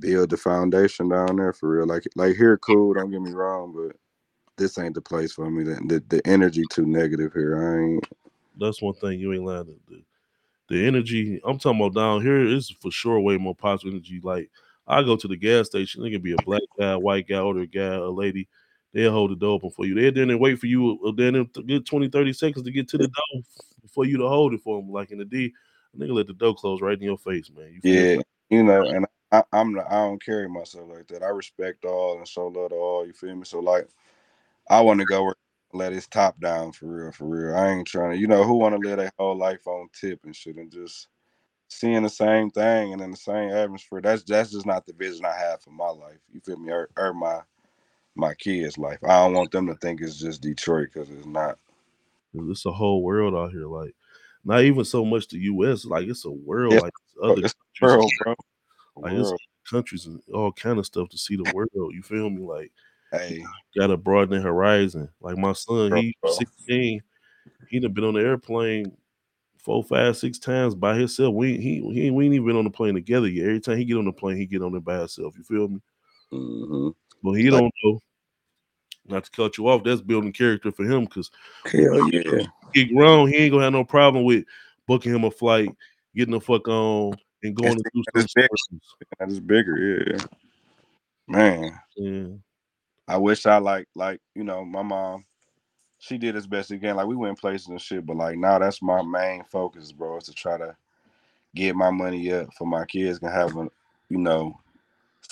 [0.00, 1.86] build the foundation down there for real.
[1.86, 2.94] Like like here, cool.
[2.94, 3.96] Don't get me wrong, but
[4.56, 5.64] this ain't the place for me.
[5.64, 7.56] The the, the energy too negative here.
[7.56, 8.06] I ain't.
[8.58, 9.74] That's one thing you ain't lying.
[9.88, 10.02] The,
[10.68, 14.20] the energy I'm talking about down here is for sure way more positive energy.
[14.22, 14.50] Like
[14.86, 17.66] I go to the gas station, it can be a black guy, white guy, older
[17.66, 18.48] guy, a lady.
[18.92, 19.94] They'll hold the door open for you.
[19.94, 21.00] They're there and wait for you.
[21.04, 23.42] uh, Then a good 20, 30 seconds to get to the door
[23.92, 24.88] for you to hold it for them.
[24.90, 25.52] Like in the D,
[25.94, 27.72] a nigga let the door close right in your face, man.
[27.72, 28.22] You feel Yeah, me?
[28.50, 31.22] you know, and I, I'm not, I don't carry myself like that.
[31.22, 33.06] I respect all and show love to all.
[33.06, 33.44] You feel me?
[33.44, 33.88] So like,
[34.70, 35.34] I want to go where
[35.72, 37.56] let his top down for real, for real.
[37.56, 40.20] I ain't trying to, you know, who want to live their whole life on tip
[40.24, 41.08] and shit and just
[41.68, 44.00] seeing the same thing and in the same atmosphere.
[44.00, 46.18] That's that's just not the vision I have for my life.
[46.32, 46.72] You feel me?
[46.72, 47.40] Or, or my
[48.14, 48.98] my kids' life.
[49.04, 51.58] I don't want them to think it's just Detroit because it's not.
[52.34, 53.66] It's a whole world out here.
[53.66, 53.94] Like
[54.44, 57.80] not even so much the US, like it's a world, Yeah, like other it's countries,
[57.80, 58.34] World, bro.
[58.96, 59.32] Like it's
[59.68, 61.68] countries and all kind of stuff to see the world.
[61.74, 62.42] You feel me?
[62.42, 62.72] Like
[63.12, 63.42] Hey,
[63.76, 65.08] gotta broaden the horizon.
[65.20, 66.32] Like my son, Bro, he bro.
[66.32, 67.02] 16,
[67.68, 68.96] he done been on the airplane
[69.58, 71.34] four, five, six times by himself.
[71.34, 73.46] We he he we ain't even been on the plane together yet.
[73.46, 75.34] Every time he get on the plane, he get on it by himself.
[75.38, 75.80] You feel me?
[76.30, 76.88] hmm
[77.22, 77.98] But he Like- don't know
[79.06, 81.30] not to cut you off, that's building character for him because
[81.66, 82.46] Hell yeah.
[82.72, 84.44] get grown, he ain't gonna have no problem with
[84.86, 85.68] booking him a flight,
[86.14, 87.14] getting the fuck on,
[87.44, 88.46] and going to do some That's big.
[88.46, 88.80] stories.
[89.18, 90.18] That is bigger, yeah.
[91.28, 92.26] Man, Yeah.
[93.06, 95.24] I wish I like like you know my mom.
[95.98, 96.96] She did as best she can.
[96.96, 100.24] Like we went places and shit, but like now that's my main focus, bro, is
[100.24, 100.76] to try to
[101.54, 103.68] get my money up for my kids can have a,
[104.10, 104.58] you know,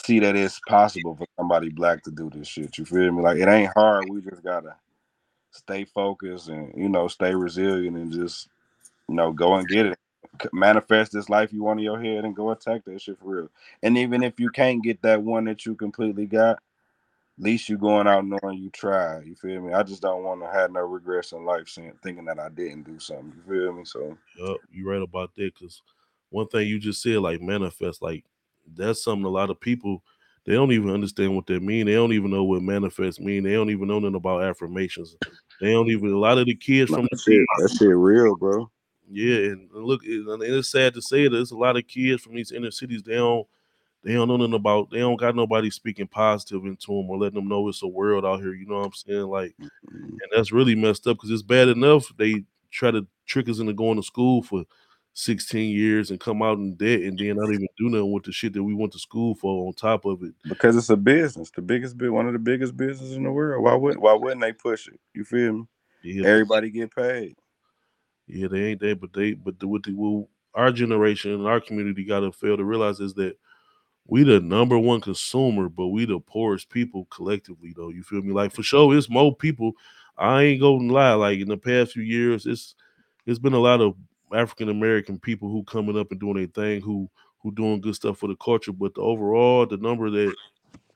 [0.04, 2.78] see that it's possible for somebody black to do this shit.
[2.78, 3.22] You feel me?
[3.22, 4.08] Like it ain't hard.
[4.08, 4.76] We just gotta
[5.50, 8.48] stay focused and you know stay resilient and just
[9.08, 9.98] you know go and get it.
[10.52, 13.50] Manifest this life you want in your head and go attack that shit for real.
[13.82, 16.56] And even if you can't get that one that you completely got,
[17.38, 19.26] at least you going out knowing you tried.
[19.26, 19.72] You feel me?
[19.72, 22.84] I just don't want to have no regrets in life, saying thinking that I didn't
[22.84, 23.32] do something.
[23.36, 23.84] You feel me?
[23.84, 25.58] So yep, you right about that.
[25.58, 25.82] Cause
[26.30, 28.24] one thing you just said, like manifest, like
[28.76, 30.02] that's something a lot of people
[30.44, 31.86] they don't even understand what that mean.
[31.86, 33.44] They don't even know what manifest mean.
[33.44, 35.16] They don't even know nothing about affirmations.
[35.60, 38.68] They don't even a lot of the kids from that shit, that shit real, bro.
[39.12, 42.34] Yeah, and look, and it's sad to say that there's a lot of kids from
[42.34, 43.02] these inner cities.
[43.02, 43.46] They don't,
[44.02, 44.90] they don't know nothing about.
[44.90, 48.24] They don't got nobody speaking positive into them or letting them know it's a world
[48.24, 48.54] out here.
[48.54, 49.26] You know what I'm saying?
[49.28, 53.58] Like, and that's really messed up because it's bad enough they try to trick us
[53.58, 54.64] into going to school for
[55.14, 58.32] 16 years and come out in debt and then not even do nothing with the
[58.32, 59.66] shit that we went to school for.
[59.66, 62.76] On top of it, Because it's a business, the biggest bit, one of the biggest
[62.76, 63.62] businesses in the world.
[63.62, 64.98] Why wouldn't Why wouldn't they push it?
[65.14, 65.64] You feel me?
[66.02, 67.36] yeah, Everybody get paid.
[68.26, 71.60] Yeah, they ain't there, but they but the, what the well, our generation and our
[71.60, 73.36] community got to fail to realize is that
[74.06, 77.72] we the number one consumer, but we the poorest people collectively.
[77.76, 78.32] Though you feel me?
[78.32, 79.72] Like for sure, it's more people.
[80.18, 81.14] I ain't gonna lie.
[81.14, 82.74] Like in the past few years, it's
[83.26, 83.94] it's been a lot of
[84.34, 87.08] African American people who coming up and doing their thing, who
[87.38, 88.72] who doing good stuff for the culture.
[88.72, 90.34] But the overall, the number that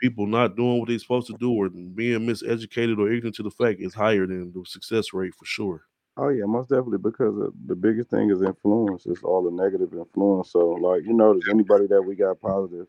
[0.01, 3.51] people not doing what they supposed to do or being miseducated or ignorant to the
[3.51, 5.83] fact is higher than the success rate for sure.
[6.17, 6.99] Oh yeah, most definitely.
[6.99, 9.07] Because of, the biggest thing is influence.
[9.07, 10.53] It's all the negative influence.
[10.53, 12.87] So like you notice anybody that we got positive,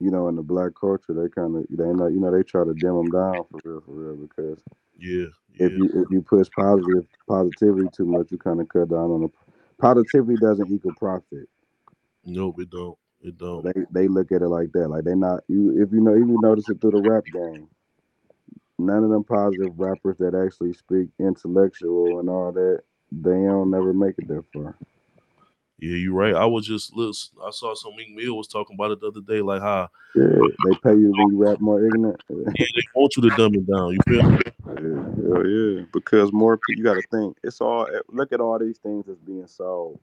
[0.00, 2.64] you know, in the black culture, they kind of they not you know they try
[2.64, 4.16] to dim them down for real, for real.
[4.16, 4.58] Because
[4.98, 5.66] Yeah, yeah.
[5.66, 9.22] if you if you push positive positivity too much, you kind of cut down on
[9.22, 9.30] the
[9.80, 11.48] positivity doesn't equal profit.
[12.24, 12.98] Nope, it don't.
[13.22, 13.64] It don't.
[13.64, 14.88] They they look at it like that.
[14.88, 17.68] Like they not you if you know even notice it through the rap game.
[18.78, 23.92] None of them positive rappers that actually speak intellectual and all that, they don't never
[23.92, 24.76] make it that far.
[25.78, 26.34] Yeah, you're right.
[26.34, 27.36] I was just listen.
[27.44, 30.24] I saw some Meek Mill was talking about it the other day, like how Yeah,
[30.64, 32.22] they pay you to be rap more ignorant.
[32.28, 33.92] yeah, they want you to dumb it down.
[33.92, 34.38] You feel me?
[34.66, 35.84] Yeah, hell yeah.
[35.92, 37.36] Because more people, you got to think.
[37.44, 37.86] It's all.
[37.86, 40.00] Eh, look at all these things that's being sold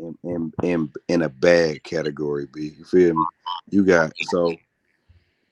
[0.00, 2.46] in in in in a bad category.
[2.52, 2.72] B.
[2.78, 3.24] You feel me?
[3.70, 4.54] You got so.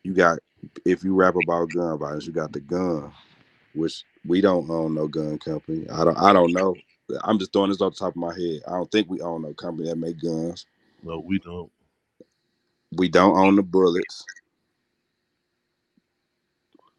[0.03, 0.39] You got
[0.85, 3.13] if you rap about gun violence, you got the gun,
[3.75, 5.89] which we don't own no gun company.
[5.91, 6.19] I don't.
[6.19, 6.75] I don't know.
[7.23, 8.63] I'm just throwing this off the top of my head.
[8.67, 10.67] I don't think we own no company that make guns.
[11.03, 11.71] No, we don't.
[12.97, 14.25] We don't own the bullets.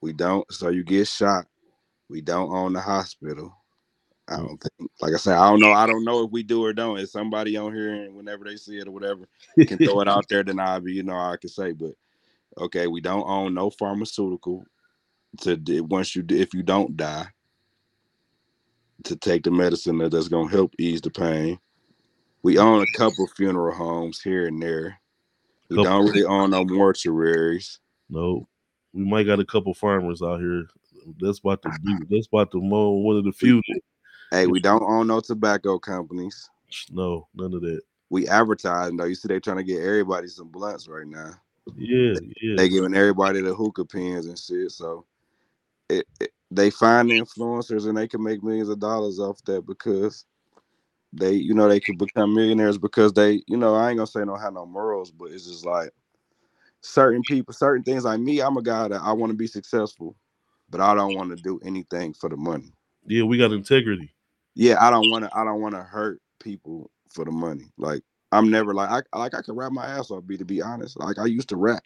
[0.01, 0.49] We don't.
[0.51, 1.45] So you get shot.
[2.09, 3.53] We don't own the hospital.
[4.27, 4.47] I mm.
[4.47, 4.91] don't think.
[5.01, 5.73] Like I said, I don't know.
[5.73, 6.99] I don't know if we do or don't.
[6.99, 9.27] If somebody on here and whenever they see it or whatever
[9.57, 11.71] can throw it out there, then I'll be, you know, I can say.
[11.71, 11.91] But
[12.57, 14.63] okay, we don't own no pharmaceutical
[15.41, 17.27] to once you if you don't die
[19.03, 21.59] to take the medicine that- that's gonna help ease the pain.
[22.43, 24.99] We own a couple funeral homes here and there.
[25.69, 25.91] We Couple.
[25.91, 27.79] don't really own no mortuaries.
[28.09, 28.47] No,
[28.93, 30.67] we might got a couple farmers out here.
[31.19, 31.95] That's about to be.
[32.09, 33.61] That's about to mow one of the few.
[34.31, 36.49] Hey, we don't own no tobacco companies.
[36.91, 37.81] No, none of that.
[38.09, 39.05] We advertise though.
[39.05, 41.33] You see, they trying to get everybody some blunts right now.
[41.75, 42.55] Yeah, yeah.
[42.57, 44.71] They giving everybody the hookah pens and shit.
[44.71, 45.05] So
[45.89, 49.65] it, it they find the influencers and they can make millions of dollars off that
[49.65, 50.25] because
[51.13, 54.23] they, you know, they could become millionaires because they, you know, I ain't gonna say
[54.23, 55.91] don't have no morals, but it's just like
[56.81, 58.05] certain people, certain things.
[58.05, 60.15] Like me, I'm a guy that I want to be successful,
[60.69, 62.73] but I don't want to do anything for the money.
[63.05, 64.11] yeah, we got integrity.
[64.55, 65.37] yeah, I don't want to.
[65.37, 67.71] I don't want to hurt people for the money.
[67.77, 70.25] Like I'm never like I like I can rap my ass off.
[70.27, 71.83] Be to be honest, like I used to rap,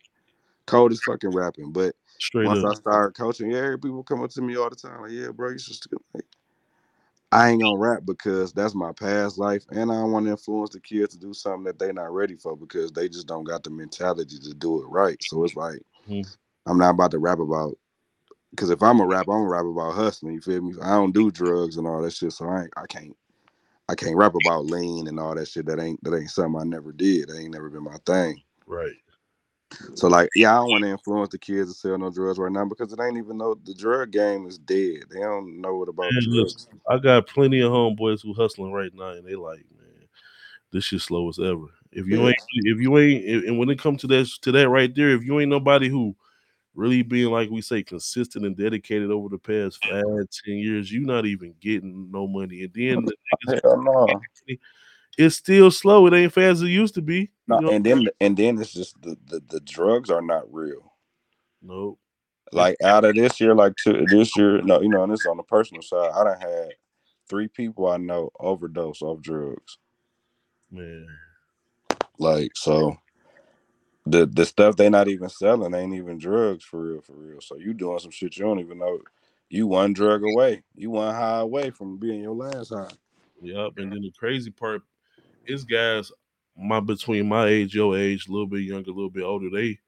[0.66, 1.72] cold as fucking rapping.
[1.72, 5.02] But Straight once I started coaching, yeah, people come up to me all the time
[5.02, 6.26] like, yeah, bro, you just like,
[7.32, 10.72] I ain't gonna rap because that's my past life, and I don't want to influence
[10.72, 13.64] the kids to do something that they not ready for because they just don't got
[13.64, 15.18] the mentality to do it right.
[15.24, 16.36] So it's like Mhm.
[16.66, 17.78] I'm not about to rap about.
[18.52, 20.34] Because if I'm a rap, I'm a rap about hustling.
[20.34, 20.76] You feel me?
[20.82, 23.16] I don't do drugs and all that shit, so I ain't, I can't
[23.90, 25.66] I can't rap about lean and all that shit.
[25.66, 27.30] That ain't that ain't something I never did.
[27.30, 28.42] That ain't never been my thing.
[28.66, 28.94] Right.
[29.96, 32.52] So like, yeah, I don't want to influence the kids to sell no drugs right
[32.52, 35.04] now because it ain't even know the drug game is dead.
[35.10, 36.54] They don't know what about Man, drugs.
[36.56, 40.08] listen, I got plenty of homeboys who hustling right now, and they like, man,
[40.72, 41.66] this shit slow as ever.
[41.92, 42.28] If you Yeah.
[42.28, 45.24] ain't, if you ain't, and when it comes to that, to that right there, if
[45.24, 46.16] you ain't nobody who
[46.74, 50.04] really being like we say consistent and dedicated over the past five,
[50.46, 54.08] ten years, you're not even getting no money, and then the no.
[55.18, 56.08] it's still slow.
[56.08, 57.32] It ain't fast as it used to be.
[57.48, 57.72] No, you know?
[57.72, 60.94] and then and then it's just the, the the drugs are not real.
[61.62, 61.98] no,
[62.52, 65.38] Like out of this year, like to this year, no, you know, and this on
[65.38, 66.12] the personal side.
[66.16, 66.70] I done had
[67.30, 69.78] three people I know overdose off drugs.
[70.72, 71.08] man.
[72.20, 72.96] Like so,
[74.06, 77.42] the the stuff they not even selling ain't even drugs for real, for real.
[77.42, 79.00] So you doing some shit you don't even know.
[79.50, 80.64] You one drug away.
[80.76, 82.92] You one high away from being your last high.
[83.42, 83.74] Yep.
[83.78, 84.82] And then the crazy part
[85.46, 86.12] is guys
[86.58, 89.80] my between my age, your age, a little bit younger, a little bit older, they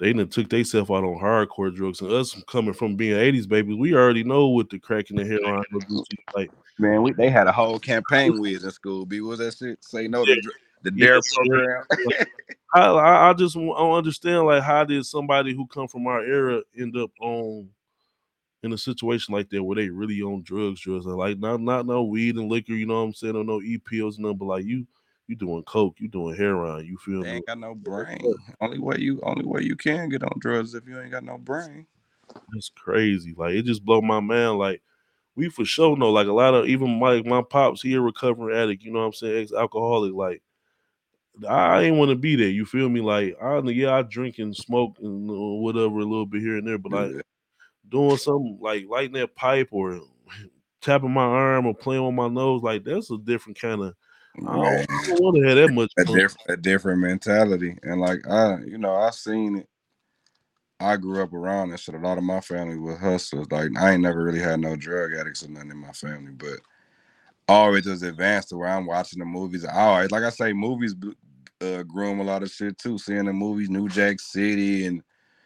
[0.00, 2.00] they done took themselves out on hardcore drugs.
[2.00, 5.24] And us coming from being 80s babies, we already know what the crack and the
[5.24, 6.24] heroin will do to you.
[6.34, 9.06] Like Man, we they had a whole campaign with in school.
[9.06, 9.84] B, what was that shit?
[9.84, 11.84] Say no to dr- the Dare Yes, program.
[12.74, 16.22] I, I I just I don't understand like how did somebody who come from our
[16.22, 17.68] era end up on
[18.62, 21.86] in a situation like that where they really on drugs, drugs and like not not
[21.86, 24.46] no weed and liquor, you know what I'm saying, or no e pills, nothing, but
[24.46, 24.86] like you
[25.28, 28.18] you doing coke, you doing heroin, you feel They ain't got no brain.
[28.60, 31.38] Only way you only way you can get on drugs if you ain't got no
[31.38, 31.86] brain.
[32.52, 33.34] That's crazy.
[33.36, 34.58] Like it just blow my mind.
[34.58, 34.82] Like
[35.34, 38.56] we for sure know, like a lot of even my my pops, he a recovering
[38.56, 38.82] addict.
[38.82, 39.42] You know what I'm saying?
[39.42, 40.14] Ex alcoholic.
[40.14, 40.42] Like
[41.48, 42.48] I ain't want to be there.
[42.48, 43.00] You feel me?
[43.00, 46.66] Like I yeah, I drink and smoke and uh, whatever a little bit here and
[46.66, 47.22] there, but like Yeah.
[47.88, 50.00] doing something like lighting that pipe or
[50.80, 53.94] tapping my arm or playing with my nose, like that's a different kind of.
[54.48, 54.86] I don't,
[55.20, 57.76] want to have that much a different a different mentality.
[57.82, 59.68] And like I, you know, I seen it.
[60.80, 61.94] I grew up around that shit.
[61.94, 63.50] A lot of my family was hustlers.
[63.50, 66.60] Like I ain't never really had no drug addicts or nothing in my family, but
[67.52, 69.66] always was advanced to where I'm watching the movies.
[69.66, 70.94] I always, like I say, movies
[71.62, 72.98] uh, groom a lot of shit too.
[72.98, 75.02] Seeing the movies, New Jack City and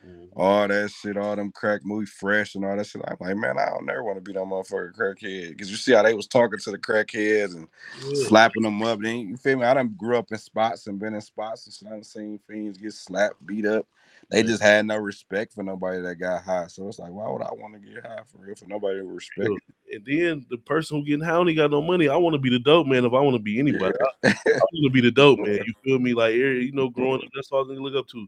[0.06, 0.30] Mhm.
[0.36, 3.02] all that shit, all them crack movie fresh and all that shit.
[3.06, 5.50] I'm like, man, I don't never want to be that motherfucking crackhead.
[5.50, 7.68] Because you see how they was talking to the crackheads and
[8.02, 8.26] Yeah.
[8.28, 9.00] slapping them up.
[9.00, 9.64] Then you feel me?
[9.66, 11.88] I done grew up in spots and been in spots and shit.
[11.88, 13.86] I done seen fiends get slapped, beat up.
[14.30, 16.66] They just had no respect for nobody that got high.
[16.66, 18.56] So it's like, why would I want to get high for real?
[18.56, 19.50] For nobody to respect.
[19.92, 22.08] And then the person who getting high only got no money.
[22.08, 23.94] I want to be the dope man if I want to be anybody.
[24.00, 24.32] I, I
[24.72, 25.60] want to be the dope man.
[25.66, 26.12] You feel me?
[26.12, 28.26] Like you know, growing up, that's all they look up to.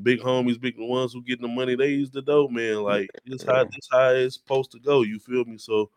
[0.00, 1.74] Big homies, big ones who getting the money.
[1.74, 2.84] They use the dope man.
[2.84, 3.64] Like this how Yeah.
[3.64, 5.02] this how it's supposed to go.
[5.02, 5.58] You feel me?
[5.58, 5.90] So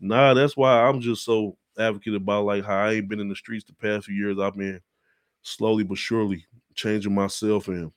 [0.00, 3.36] nah, that's why I'm just so advocate about like how I ain't been in the
[3.36, 4.38] streets the past few years.
[4.38, 4.80] I've been
[5.42, 7.92] slowly but surely changing myself and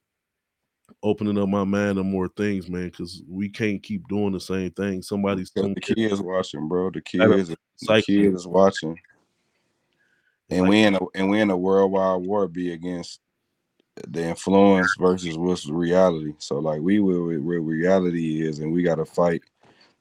[1.03, 2.85] opening up my mind to more things, man.
[2.85, 5.01] Because we can't keep doing the same thing.
[5.01, 6.89] Somebody's the kids watching, bro.
[6.91, 8.97] The kids, the kids watching.
[10.49, 13.19] And Like- we in a and we in a worldwide war be against
[14.07, 16.33] the influence versus what's reality.
[16.39, 19.43] So like we will where reality is, and we got to fight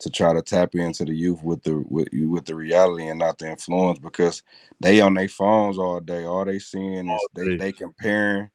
[0.01, 3.39] to try to tap into the youth with the with with the reality and not
[3.39, 4.43] the influence because
[4.80, 6.24] they on their phones all day.
[6.24, 7.57] All they seeing is All they day.
[7.57, 8.51] they comparing.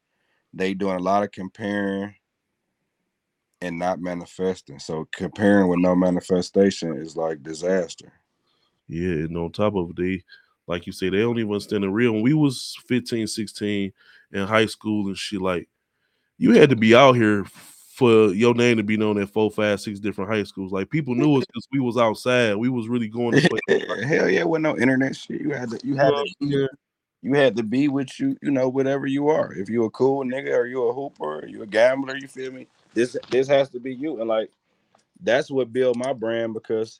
[0.53, 2.15] They doing a lot of comparing
[3.63, 4.77] and not manifesting.
[4.77, 8.11] So comparing with no manifestation is like disaster.
[8.89, 10.23] Yeah, and on top of they,
[10.67, 12.11] like you say, they don't even stand the real.
[12.11, 13.93] When we was 15, 16
[14.33, 15.69] in high school and shit, like
[16.37, 17.45] you had to be out here
[17.95, 20.73] for your name to be known at four, five, six different high schools.
[20.73, 22.55] Like people knew us because we was outside.
[22.55, 24.03] We was really going to play.
[24.03, 25.39] Hell yeah, with no internet shit.
[25.39, 26.67] You had to you had to what I'm be, saying?
[27.21, 29.53] you had to be what you you know whatever you are.
[29.53, 32.51] If you a cool nigga or you a hooper or you a gambler, you feel
[32.51, 32.67] me?
[32.93, 34.19] This this has to be you.
[34.19, 34.49] And like
[35.21, 36.99] that's what built my brand because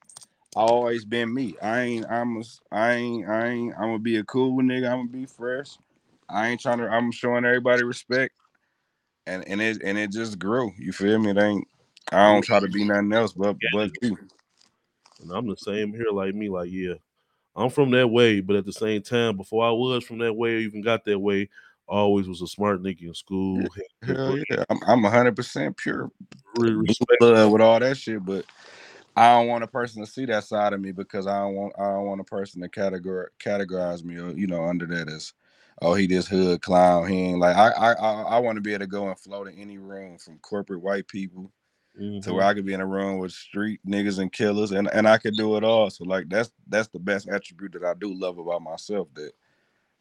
[0.56, 1.56] I always been me.
[1.62, 4.89] I ain't I'm a, I ain't I ain't I'm gonna be a cool nigga.
[4.89, 5.78] I'm gonna be fresh.
[6.30, 8.34] I ain't trying to I'm showing everybody respect.
[9.26, 10.72] And and it and it just grew.
[10.78, 11.32] You feel me?
[11.32, 11.68] It ain't
[12.12, 14.18] I don't try to be nothing else but but you.
[15.22, 16.50] And I'm the same here, like me.
[16.50, 16.96] Like, yeah,
[17.56, 20.56] I'm from that way, but at the same time, before I was from that way
[20.56, 21.50] or even got that way,
[21.88, 23.70] always was a smart nigga in school.
[24.06, 24.64] Hell yeah.
[24.70, 26.12] I'm I'm hundred percent pure
[26.56, 27.20] respect.
[27.20, 28.46] blood with all that shit, but
[29.16, 31.74] I don't want a person to see that side of me because I don't want
[31.78, 35.34] I don't want a person to categorize categorize me or you know under that as
[35.82, 38.74] oh he this hood clown he ain't like I I I, I want to be
[38.74, 41.52] able to go and float in any room from corporate white people
[41.96, 42.34] to Mhm.
[42.34, 45.20] where I could be in a room with street niggas and killers and and I
[45.20, 48.40] could do it all so like that's that's the best attribute that I do love
[48.40, 49.34] about myself that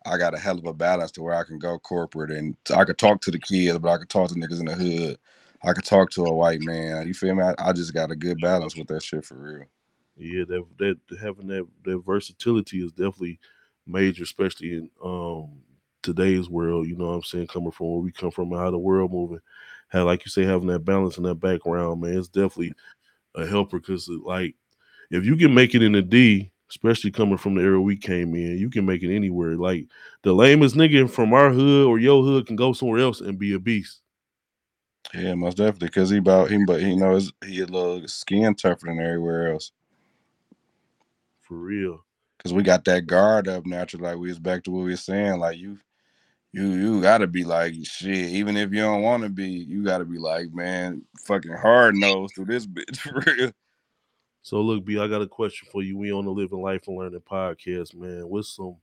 [0.06, 2.84] I got a hell of a balance to where I can go corporate and I
[2.84, 5.18] could talk to the kids, but I could talk to niggas in the hood.
[5.64, 7.06] I could talk to a white man.
[7.06, 7.42] You feel me?
[7.44, 9.64] I, I just got a good balance with that shit for real.
[10.16, 13.38] Yeah, that that having that that versatility is definitely
[13.86, 15.62] major, especially in um
[16.02, 16.88] today's world.
[16.88, 17.46] You know what I'm saying?
[17.46, 19.40] Coming from where we come from how the world moving.
[19.88, 22.74] How like you say, having that balance in that background, man, it's definitely
[23.34, 24.54] a helper because like
[25.10, 28.34] if you can make it in the D, especially coming from the era we came
[28.34, 29.56] in, you can make it anywhere.
[29.56, 29.86] Like
[30.22, 33.52] the lamest nigga from our hood or your hood can go somewhere else and be
[33.52, 34.00] a beast.
[35.12, 35.90] Yeah, most definitely.
[35.90, 39.72] Cause he about him, but he knows he a little skin tougher than everywhere else.
[41.42, 42.02] For real.
[42.42, 44.06] Cause we got that guard up naturally.
[44.06, 45.40] Like we was back to what we were saying.
[45.40, 45.78] Like you
[46.52, 48.30] you you gotta be like shit.
[48.30, 52.32] Even if you don't want to be, you gotta be like, man, fucking hard nose
[52.32, 53.52] through this bitch for real.
[54.42, 55.96] So look, B, I got a question for you.
[55.96, 58.28] We on the Living Life and Learning podcast, man.
[58.28, 58.76] What's some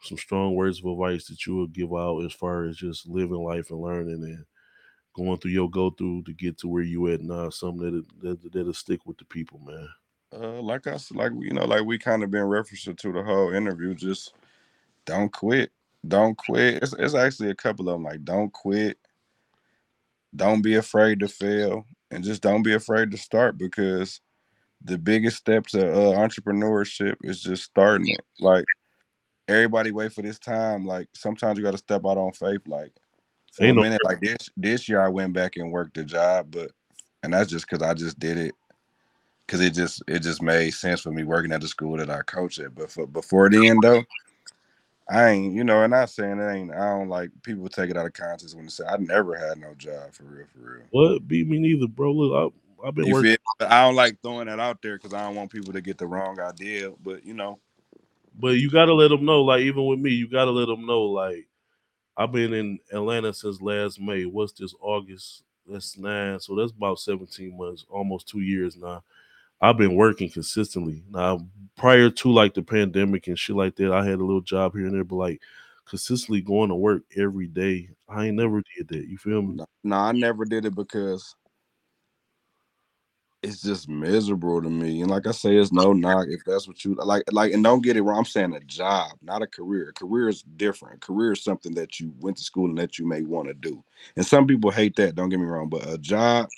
[0.00, 3.42] some strong words of advice that you would give out as far as just living
[3.42, 4.44] life and learning and
[5.12, 7.50] going through your go through to get to where you at now?
[7.50, 9.88] Something that that that'll stick with the people, man.
[10.32, 13.52] Uh, like us, like you know, like we kind of been referencing to the whole
[13.52, 13.94] interview.
[13.94, 14.32] Just
[15.04, 15.70] don't quit,
[16.06, 16.82] don't quit.
[16.82, 18.04] It's, it's actually a couple of them.
[18.04, 18.96] Like don't quit,
[20.34, 24.22] don't be afraid to fail, and just don't be afraid to start because
[24.84, 28.22] the biggest step to uh, entrepreneurship is just starting it.
[28.40, 28.64] Like
[29.48, 30.86] everybody wait for this time.
[30.86, 32.62] Like sometimes you got to step out on faith.
[32.66, 32.92] Like
[33.52, 36.04] for Ain't a no- minute, like this this year I went back and worked the
[36.04, 36.70] job, but
[37.22, 38.54] and that's just because I just did it
[39.46, 42.22] because it just it just made sense for me working at the school that I
[42.22, 42.74] coach at.
[42.74, 44.04] But for before end though.
[45.10, 46.72] I ain't, you know, and I'm saying it ain't.
[46.72, 49.58] I don't like people take it out of context when they say I never had
[49.58, 50.86] no job for real, for real.
[50.90, 51.26] What?
[51.26, 52.12] B me neither, bro.
[52.12, 53.36] Look, I I've been You working.
[53.58, 53.66] feel?
[53.68, 56.06] I don't like throwing that out there because I don't want people to get the
[56.06, 56.90] wrong idea.
[57.02, 57.58] But you know,
[58.38, 61.02] But you gotta let them know, like even with me, you gotta let them know,
[61.02, 61.46] like
[62.16, 64.24] I've been in Atlanta since last May.
[64.26, 65.44] What's this August?
[65.66, 69.02] That's nine, so that's about 17 months, almost two years now.
[69.60, 71.02] I've been working consistently.
[71.10, 74.74] Now, prior to like the pandemic and shit like that, I had a little job
[74.74, 75.42] here and there, but like
[75.84, 79.08] consistently going to work every day, I ain't never did that.
[79.08, 79.56] You feel me?
[79.56, 81.34] no, no, I never did it because
[83.42, 85.00] it's just miserable to me.
[85.00, 87.22] And like I say, it's no knock if that's what you like.
[87.30, 88.18] Like, and don't get it wrong.
[88.18, 89.90] I'm saying a job, not a career.
[89.90, 90.96] A career is different.
[90.96, 93.54] A career is something that you went to school and that you may want to
[93.54, 93.82] do.
[94.16, 95.14] And some people hate that.
[95.14, 96.48] Don't get me wrong, but a job,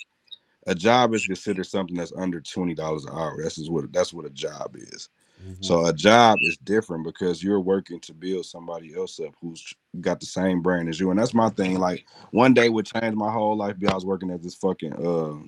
[0.65, 3.37] a job is considered something that's under twenty dollars an hour.
[3.41, 5.09] That's what that's what a job is.
[5.47, 5.63] Mhm.
[5.63, 10.19] So a job is different because you're working to build somebody else up who's got
[10.19, 11.11] the same brain as you.
[11.11, 11.79] And that's my thing.
[11.79, 13.77] Like one day would change my whole life.
[13.77, 15.47] Be I was working at this fucking uh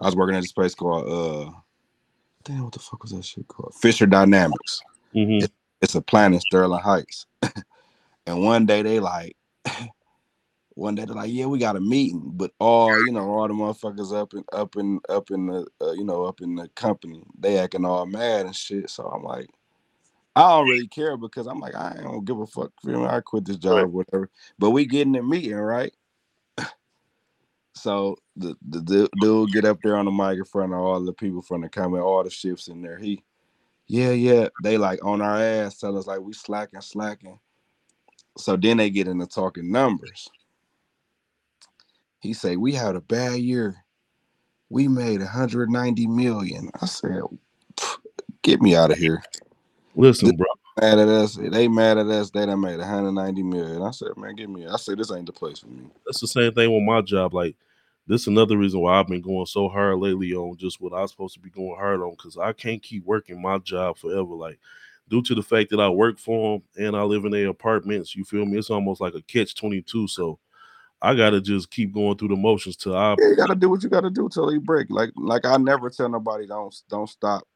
[0.00, 1.50] I was working at this place called uh
[2.44, 3.74] damn what the fuck was that shit called?
[3.74, 4.80] Fisher Dynamics.
[5.14, 5.48] Mhm.
[5.82, 7.26] It's a plant in Sterling Heights.
[8.26, 9.36] and one day they like
[10.74, 13.54] one day they're like, yeah, we got a meeting, but all you know, all the
[13.54, 17.22] motherfuckers up and up and up in the uh, you know up in the company,
[17.38, 18.90] they acting all mad and shit.
[18.90, 19.48] So I'm like,
[20.34, 22.72] I don't really care because I'm like, I gonna give a fuck.
[22.86, 23.88] I quit this job, Right.
[23.90, 24.30] whatever.
[24.58, 25.94] But we getting a meeting, right?
[27.76, 31.04] So the, the the dude get up there on the mic in front of all
[31.04, 32.98] the people from the company, all the shifts in there.
[32.98, 33.22] He,
[33.86, 37.38] yeah, yeah, they like on our ass, tell us like we slacking, slacking.
[38.38, 40.28] So then they get into talking numbers.
[42.20, 43.76] He say we had a bad year.
[44.68, 46.70] We made 190 million.
[46.80, 47.22] I said,
[48.42, 49.22] get me out of here.
[49.94, 50.46] Listen, bro.
[50.80, 51.38] Mad at us.
[51.40, 52.30] They mad at us.
[52.30, 53.82] They done made 190 million.
[53.82, 54.66] I said, man, get me.
[54.66, 55.84] I said, this ain't the place for me.
[56.04, 57.32] that's the same thing with my job.
[57.32, 57.56] Like,
[58.06, 61.08] this is another reason why I've been going so hard lately on just what I'm
[61.08, 64.34] supposed to be going hard on because I can't keep working my job forever.
[64.34, 64.58] Like,
[65.08, 68.14] due to the fact that I work for them and I live in their apartments,
[68.14, 68.58] you feel me?
[68.58, 70.08] It's almost like a catch 22.
[70.08, 70.38] So
[71.02, 73.16] I got to just keep going through the motions till I.
[73.18, 74.86] Yeah, you gotta do what you gotta do till you break.
[74.88, 77.46] Like, like I never tell nobody don't don't stop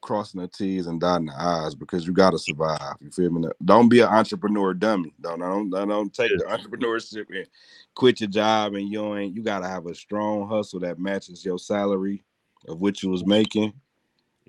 [0.00, 2.96] crossing the T's and dotting the I's because you gotta survive.
[3.00, 3.48] You feel me?
[3.64, 5.12] Don't be an entrepreneur dummy.
[5.20, 7.46] Don't don't don't, take the entrepreneurship and
[7.94, 11.58] quit your job and you ain't you gotta have a strong hustle that matches your
[11.58, 12.24] salary
[12.66, 13.72] of what you was making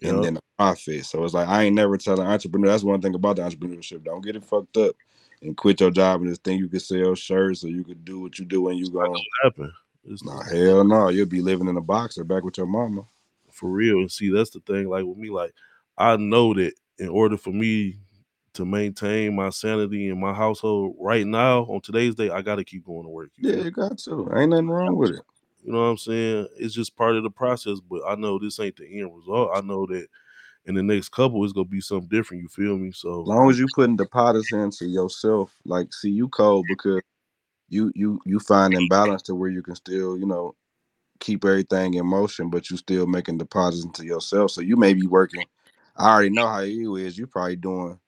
[0.02, 1.06] and then the profit.
[1.06, 2.68] So it's like I ain't never telling entrepreneur.
[2.68, 4.04] That's one thing about the entrepreneurship.
[4.04, 4.95] Don't get it fucked up
[5.41, 8.20] and quit your job and just think you could sell shirts or you could do
[8.20, 9.16] what you do when you go.
[9.43, 9.72] happen.
[10.06, 11.10] It's Nah, hell no.
[11.10, 13.06] You'll be living in a box or back with your mama.
[13.60, 13.97] For real.
[13.97, 14.89] And see, that's the thing.
[14.89, 15.53] Like with me, like
[15.97, 17.97] I know that in order for me
[18.53, 22.64] to maintain my sanity in my household right now on today's day, I got to
[22.64, 23.30] keep going to work.
[23.38, 24.32] You, Yeah, feel you got to.
[24.36, 25.22] Ain't nothing wrong with it.
[25.64, 26.47] you know what I'm saying?
[26.57, 27.80] It's just part of the process.
[27.80, 29.51] But I know this ain't the end result.
[29.53, 30.07] I know that
[30.66, 32.43] in the next couple it's gonna be something different.
[32.43, 32.91] You feel me?
[32.91, 37.01] So As long as you putting the deposits into yourself, like see you cold because
[37.70, 40.55] you you you find imbalance to where you can still, you know,
[41.20, 44.51] keep everything in motion, but you're still making deposits into yourself.
[44.51, 45.43] So you may be working.
[45.97, 47.17] I already know how you is.
[47.17, 47.99] You probably doing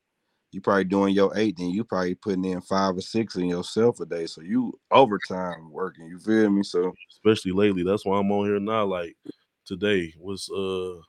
[0.51, 3.99] you probably doing your eight, then you probably putting in five or six in yourself
[4.01, 4.25] a day.
[4.25, 6.07] So you overtime working.
[6.07, 6.63] You feel me?
[6.63, 8.85] So especially lately, that's why I'm on here now.
[8.85, 9.15] Like
[9.65, 11.01] today was uh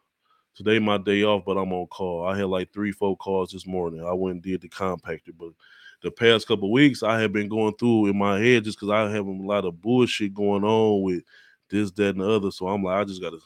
[0.55, 2.25] today my day off, but I'm on call.
[2.25, 4.05] I had like three, four calls this morning.
[4.05, 5.51] I went and did the compactor, but
[6.03, 9.11] the past couple weeks I have been going through in my head just because I
[9.11, 11.23] have a lot of bullshit going on with
[11.73, 12.53] this, that, and the other.
[12.53, 13.39] So I'm like, I just gotta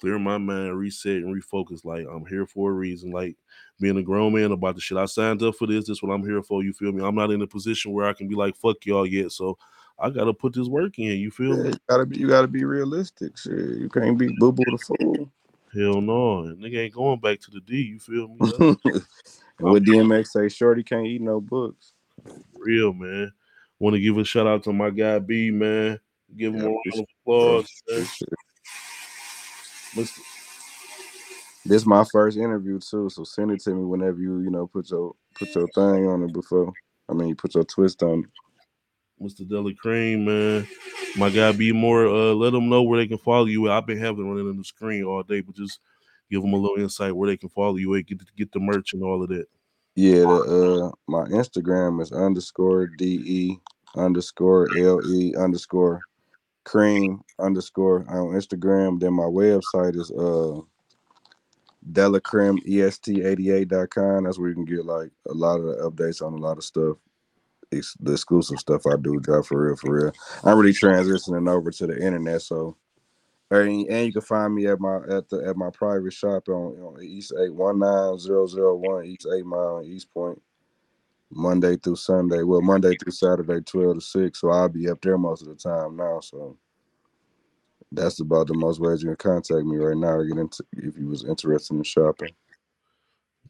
[0.00, 1.84] clear my mind, reset, and refocus.
[1.84, 3.10] Like I'm here for a reason.
[3.10, 3.36] Like
[3.80, 4.98] being a grown man about the shit.
[4.98, 5.86] I signed up for this.
[5.86, 6.62] This is what I'm here for.
[6.62, 7.04] You feel me?
[7.04, 9.32] I'm not in a position where I can be like, fuck y'all yet.
[9.32, 9.58] So
[9.98, 11.18] I gotta put this work in.
[11.18, 11.68] You feel yeah, me?
[11.70, 13.36] you gotta be you gotta be realistic.
[13.36, 13.52] Shit.
[13.52, 15.30] You can't be boo boo the fool.
[15.74, 16.44] Hell no.
[16.44, 17.76] And nigga ain't going back to the D.
[17.76, 18.76] You feel me?
[19.58, 21.92] What DMX say, Shorty can't eat no books.
[22.56, 23.32] real, man.
[23.78, 26.00] Want to give a shout out to my guy B, man.
[26.36, 27.82] Give him Yeah, a round of applause.
[29.94, 30.20] Mr.
[31.64, 34.66] This is my first interview too, so send it to me whenever you you know
[34.66, 36.72] put your put your thing on it before.
[37.08, 39.22] I mean, you put your twist on it.
[39.22, 39.46] Mr.
[39.46, 40.68] De Le Creme, man.
[41.16, 42.06] My guy be more.
[42.06, 43.70] Uh, let them know where they can follow you.
[43.70, 45.80] I've been having it running on the screen all day, but just
[46.30, 48.92] give them a little insight where they can follow you at, get get the merch
[48.92, 49.46] and all of that.
[49.96, 53.58] Yeah, the, uh, my Instagram is underscore de
[53.96, 56.00] underscore le underscore
[56.68, 59.00] creme underscore on Instagram.
[59.00, 60.60] Then my website is uh
[61.90, 64.24] delecremeest88.com.
[64.24, 66.64] That's where you can get like a lot of the updates on a lot of
[66.64, 66.98] stuff.
[67.70, 70.12] It's the exclusive stuff I do drop for real, for real.
[70.44, 72.76] I'm really transitioning over to the internet, so
[73.50, 76.78] and, and you can find me at my at the at my private shop on,
[76.80, 80.40] on East Eight One Nine Zero Zero One East Eight Mile Eastpointe,
[81.30, 82.42] Monday through Sunday.
[82.42, 84.40] Well, Monday through Saturday, twelve to six.
[84.40, 86.20] So I'll be up there most of the time now.
[86.20, 86.56] So
[87.92, 91.08] that's about the most ways you can contact me right now get into if you
[91.08, 92.30] was interested in shopping.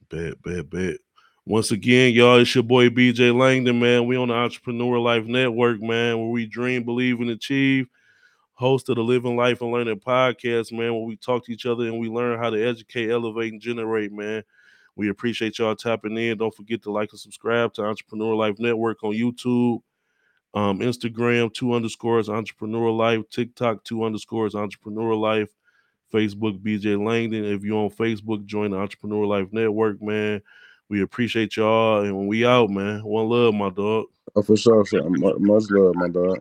[0.08, 0.96] Bet, bet, bet.
[1.44, 4.06] Once again, y'all, it's your boy BJ Langdon, man.
[4.06, 7.86] We on the Entrepreneur Life Network, man, where we dream, believe, and achieve.
[8.52, 11.84] Host of the Living Life and Learning podcast, man, where we talk to each other
[11.84, 14.42] and we learn how to educate, elevate, and generate, man.
[14.98, 16.38] We appreciate y'all tapping in.
[16.38, 19.80] Don't forget to like and subscribe to Entrepreneur Life Network on YouTube,
[20.54, 25.50] um, Instagram, two underscores Entrepreneur Life, TikTok, two underscores Entrepreneur Life,
[26.12, 27.44] Facebook, BJ Langdon.
[27.44, 30.42] If you're on Facebook, join the Entrepreneur Life Network, man.
[30.88, 34.06] We appreciate y'all, and when we out, man, one love, my dog.
[34.34, 34.84] Oh, for sure.
[35.10, 36.40] Much love, my dog.